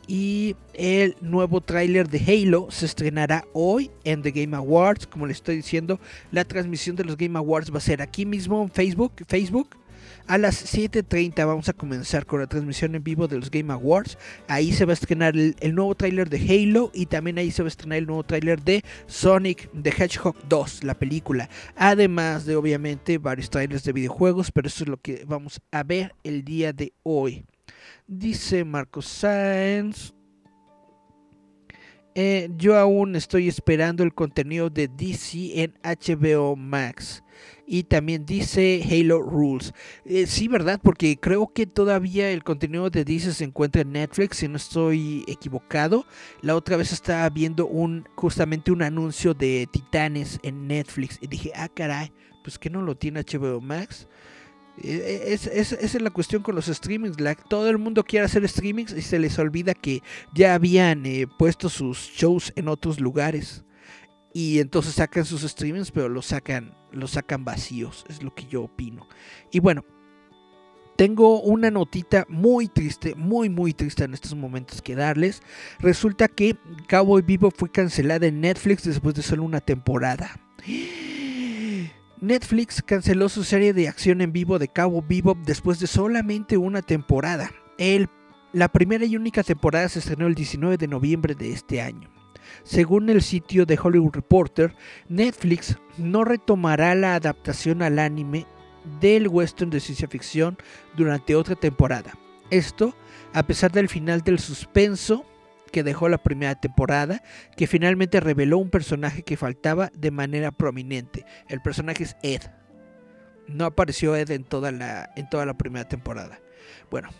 [0.06, 5.06] Y el nuevo tráiler de Halo se estrenará hoy en The Game Awards.
[5.06, 5.98] Como les estoy diciendo,
[6.30, 9.12] la transmisión de los Game Awards va a ser aquí mismo en Facebook.
[9.26, 9.76] Facebook
[10.26, 14.18] a las 7.30 vamos a comenzar con la transmisión en vivo de los Game Awards.
[14.48, 17.68] Ahí se va a estrenar el, nuevo tráiler de Halo y también ahí se va
[17.68, 21.48] a estrenar el nuevo tráiler de Sonic the Hedgehog 2, la película.
[21.76, 26.14] Además de obviamente varios trailers de videojuegos, pero eso es lo que vamos a ver
[26.24, 27.44] el día de hoy.
[28.08, 30.14] Dice Marcos Sáenz.
[32.14, 37.22] Eh, yo aún estoy esperando el contenido de DC en HBO Max.
[37.66, 39.74] Y también dice Halo Rules.
[40.04, 40.80] Eh, sí, ¿verdad?
[40.82, 45.24] Porque creo que todavía el contenido de DC se encuentra en Netflix, si no estoy
[45.26, 46.06] equivocado.
[46.42, 51.18] La otra vez estaba viendo un justamente un anuncio de Titanes en Netflix.
[51.20, 52.12] Y dije, ah, caray,
[52.44, 54.06] pues que no lo tiene HBO Max.
[54.82, 57.16] Eh, es, esa es la cuestión con los streamings.
[57.48, 60.02] todo el mundo quiere hacer streamings y se les olvida que
[60.34, 63.64] ya habían eh, puesto sus shows en otros lugares
[64.32, 68.64] y entonces sacan sus streamings, pero los sacan, los sacan vacíos, es lo que yo
[68.64, 69.08] opino.
[69.50, 69.82] Y bueno,
[70.96, 75.40] tengo una notita muy triste, muy muy triste en estos momentos que darles.
[75.78, 76.54] Resulta que
[76.86, 80.38] Cowboy Vivo fue cancelada en Netflix después de solo una temporada.
[82.26, 86.82] Netflix canceló su serie de acción en vivo de Cowboy Vivo después de solamente una
[86.82, 87.52] temporada.
[88.52, 92.10] La primera y única temporada se estrenó el 19 de noviembre de este año.
[92.64, 94.74] Según el sitio de Hollywood Reporter,
[95.08, 98.44] Netflix no retomará la adaptación al anime
[99.00, 100.58] del western de ciencia ficción
[100.96, 102.18] durante otra temporada.
[102.50, 102.96] Esto
[103.34, 105.24] a pesar del final del suspenso
[105.72, 107.22] que dejó la primera temporada,
[107.56, 111.24] que finalmente reveló un personaje que faltaba de manera prominente.
[111.48, 112.42] El personaje es Ed.
[113.48, 116.40] No apareció Ed en toda la, en toda la primera temporada.
[116.90, 117.10] Bueno,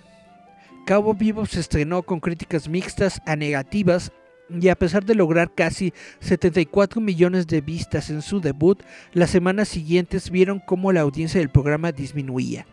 [0.86, 4.12] Cabo Vivo se estrenó con críticas mixtas a negativas
[4.48, 8.82] y a pesar de lograr casi 74 millones de vistas en su debut,
[9.12, 12.66] las semanas siguientes vieron cómo la audiencia del programa disminuía.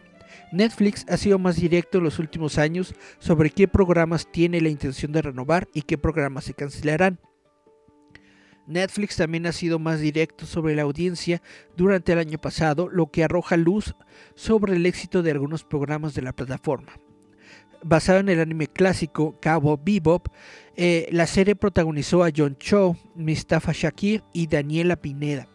[0.54, 5.12] Netflix ha sido más directo en los últimos años sobre qué programas tiene la intención
[5.12, 7.20] de renovar y qué programas se cancelarán.
[8.68, 11.42] Netflix también ha sido más directo sobre la audiencia
[11.76, 13.96] durante el año pasado, lo que arroja luz
[14.36, 16.94] sobre el éxito de algunos programas de la plataforma.
[17.86, 20.28] Basado en el anime clásico Cabo Bebop,
[20.76, 25.48] eh, la serie protagonizó a John Cho, Mustafa Shakir y Daniela Pineda,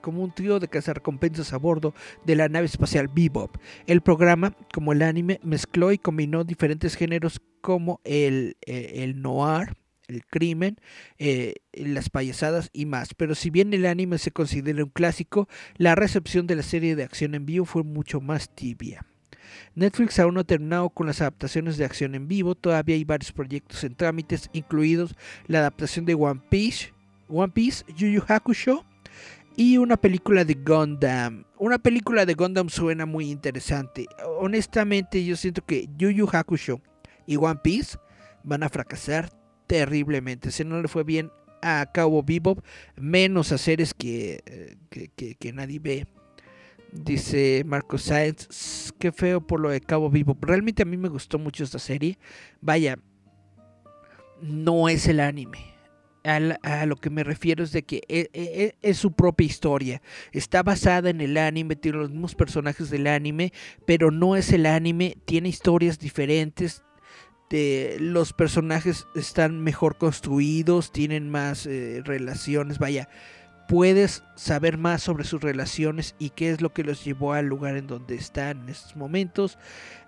[0.00, 3.56] como un trío de cazarrecompensas a bordo de la nave espacial Bebop.
[3.86, 9.76] El programa, como el anime, mezcló y combinó diferentes géneros como el, eh, el noir,
[10.08, 10.76] el crimen,
[11.18, 13.14] eh, las payasadas y más.
[13.14, 17.04] Pero si bien el anime se considera un clásico, la recepción de la serie de
[17.04, 19.06] acción en vivo fue mucho más tibia.
[19.74, 23.32] Netflix aún no ha terminado con las adaptaciones de acción en vivo, todavía hay varios
[23.32, 25.14] proyectos en trámites, incluidos
[25.46, 26.92] la adaptación de One Piece,
[27.28, 28.84] One Piece, Yu Yu Hakusho
[29.56, 31.44] y una película de Gundam.
[31.58, 34.06] Una película de Gundam suena muy interesante.
[34.38, 36.80] Honestamente, yo siento que Yu Yu Hakusho
[37.26, 37.98] y One Piece
[38.42, 39.30] van a fracasar
[39.66, 40.50] terriblemente.
[40.50, 41.30] Si no le fue bien
[41.62, 42.64] a Cabo Bebop,
[42.96, 46.06] menos a series que, eh, que, nadie ve.
[46.92, 50.42] Dice Marco Sáenz, qué feo por lo de Cabo Bebop.
[50.44, 52.18] Realmente a mí me gustó mucho esta serie.
[52.60, 52.98] Vaya,
[54.42, 55.70] no es el anime.
[56.22, 60.02] A, lo que me refiero es de que es, e, e, es, su propia historia.
[60.32, 63.52] Está basada en el anime, tiene los mismos personajes del anime,
[63.86, 66.82] pero no es el anime, tiene historias diferentes,
[67.98, 73.08] los personajes están mejor construidos, tienen más eh, relaciones, vaya,
[73.70, 77.76] puedes saber más sobre sus relaciones y qué es lo que los llevó al lugar
[77.76, 79.58] en donde están en estos momentos.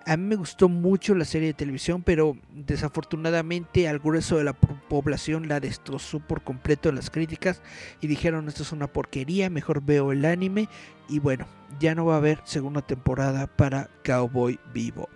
[0.04, 4.54] A mí me gustó mucho la serie de televisión, pero desafortunadamente al grueso de la
[4.54, 7.62] población la destrozó por completo en las críticas
[8.00, 10.68] y dijeron esto es una porquería, mejor veo el anime
[11.08, 11.46] y bueno,
[11.78, 15.08] ya no va a haber segunda temporada para Cowboy Vivo.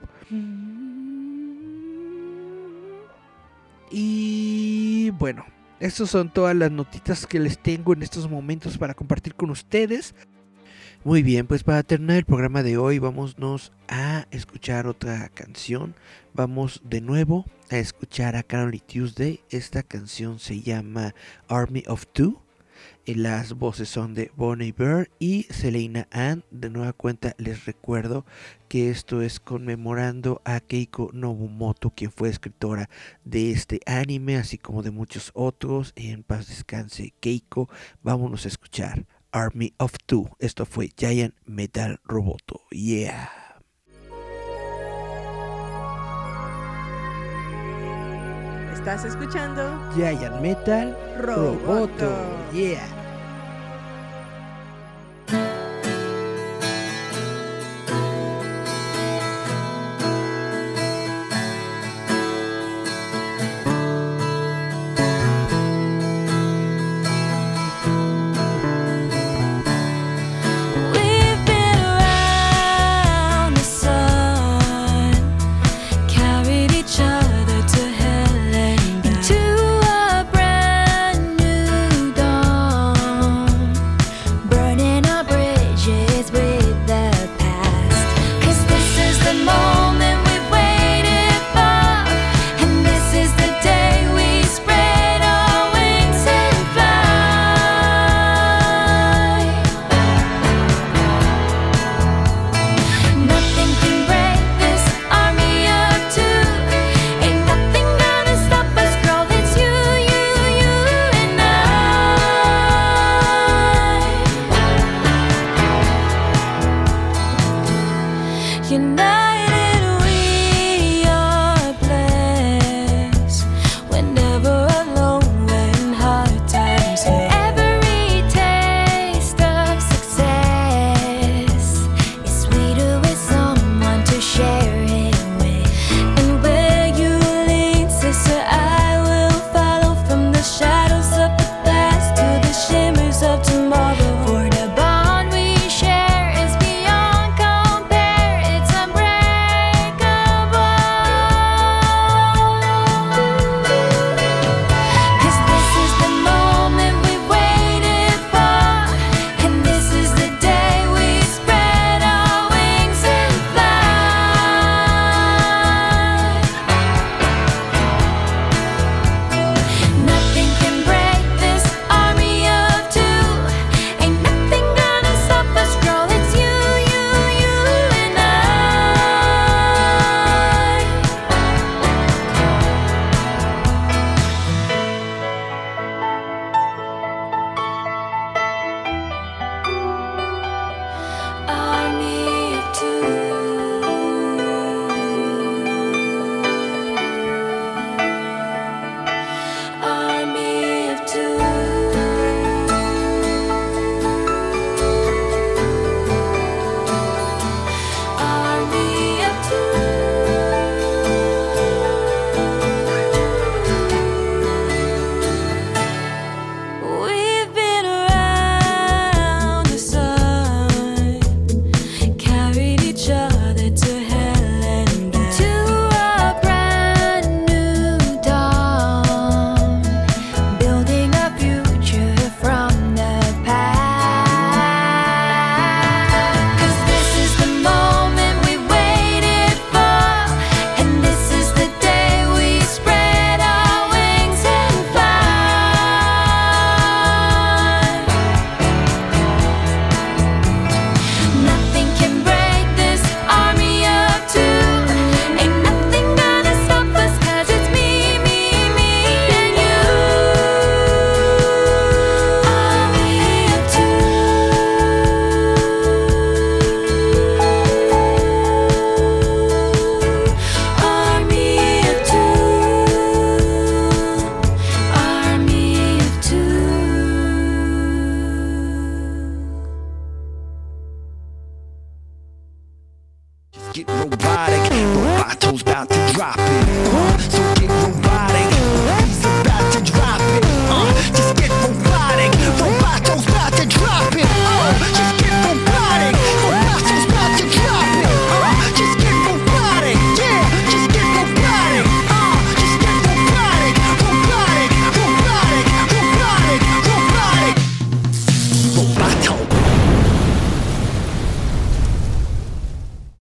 [3.91, 5.45] Y bueno,
[5.81, 10.15] estas son todas las notitas que les tengo en estos momentos para compartir con ustedes.
[11.05, 15.95] Muy bien, pues para terminar el programa de hoy, vámonos a escuchar otra canción.
[16.35, 19.41] Vamos de nuevo a escuchar a Carly Tuesday.
[19.51, 21.15] Esta canción se llama
[21.49, 22.46] Army of Two.
[23.15, 26.43] Las voces son de Bonnie Bear y Selena Ann.
[26.51, 28.27] De nueva cuenta les recuerdo
[28.69, 32.91] que esto es conmemorando a Keiko Nobumoto, quien fue escritora
[33.25, 35.93] de este anime, así como de muchos otros.
[35.95, 37.69] En paz descanse Keiko.
[38.03, 40.31] Vámonos a escuchar Army of Two.
[40.41, 42.63] Esto fue Giant Metal Roboto.
[42.71, 43.46] Yeah.
[48.77, 52.13] Estás escuchando Giant Metal Roboto.
[52.53, 53.06] Yeah.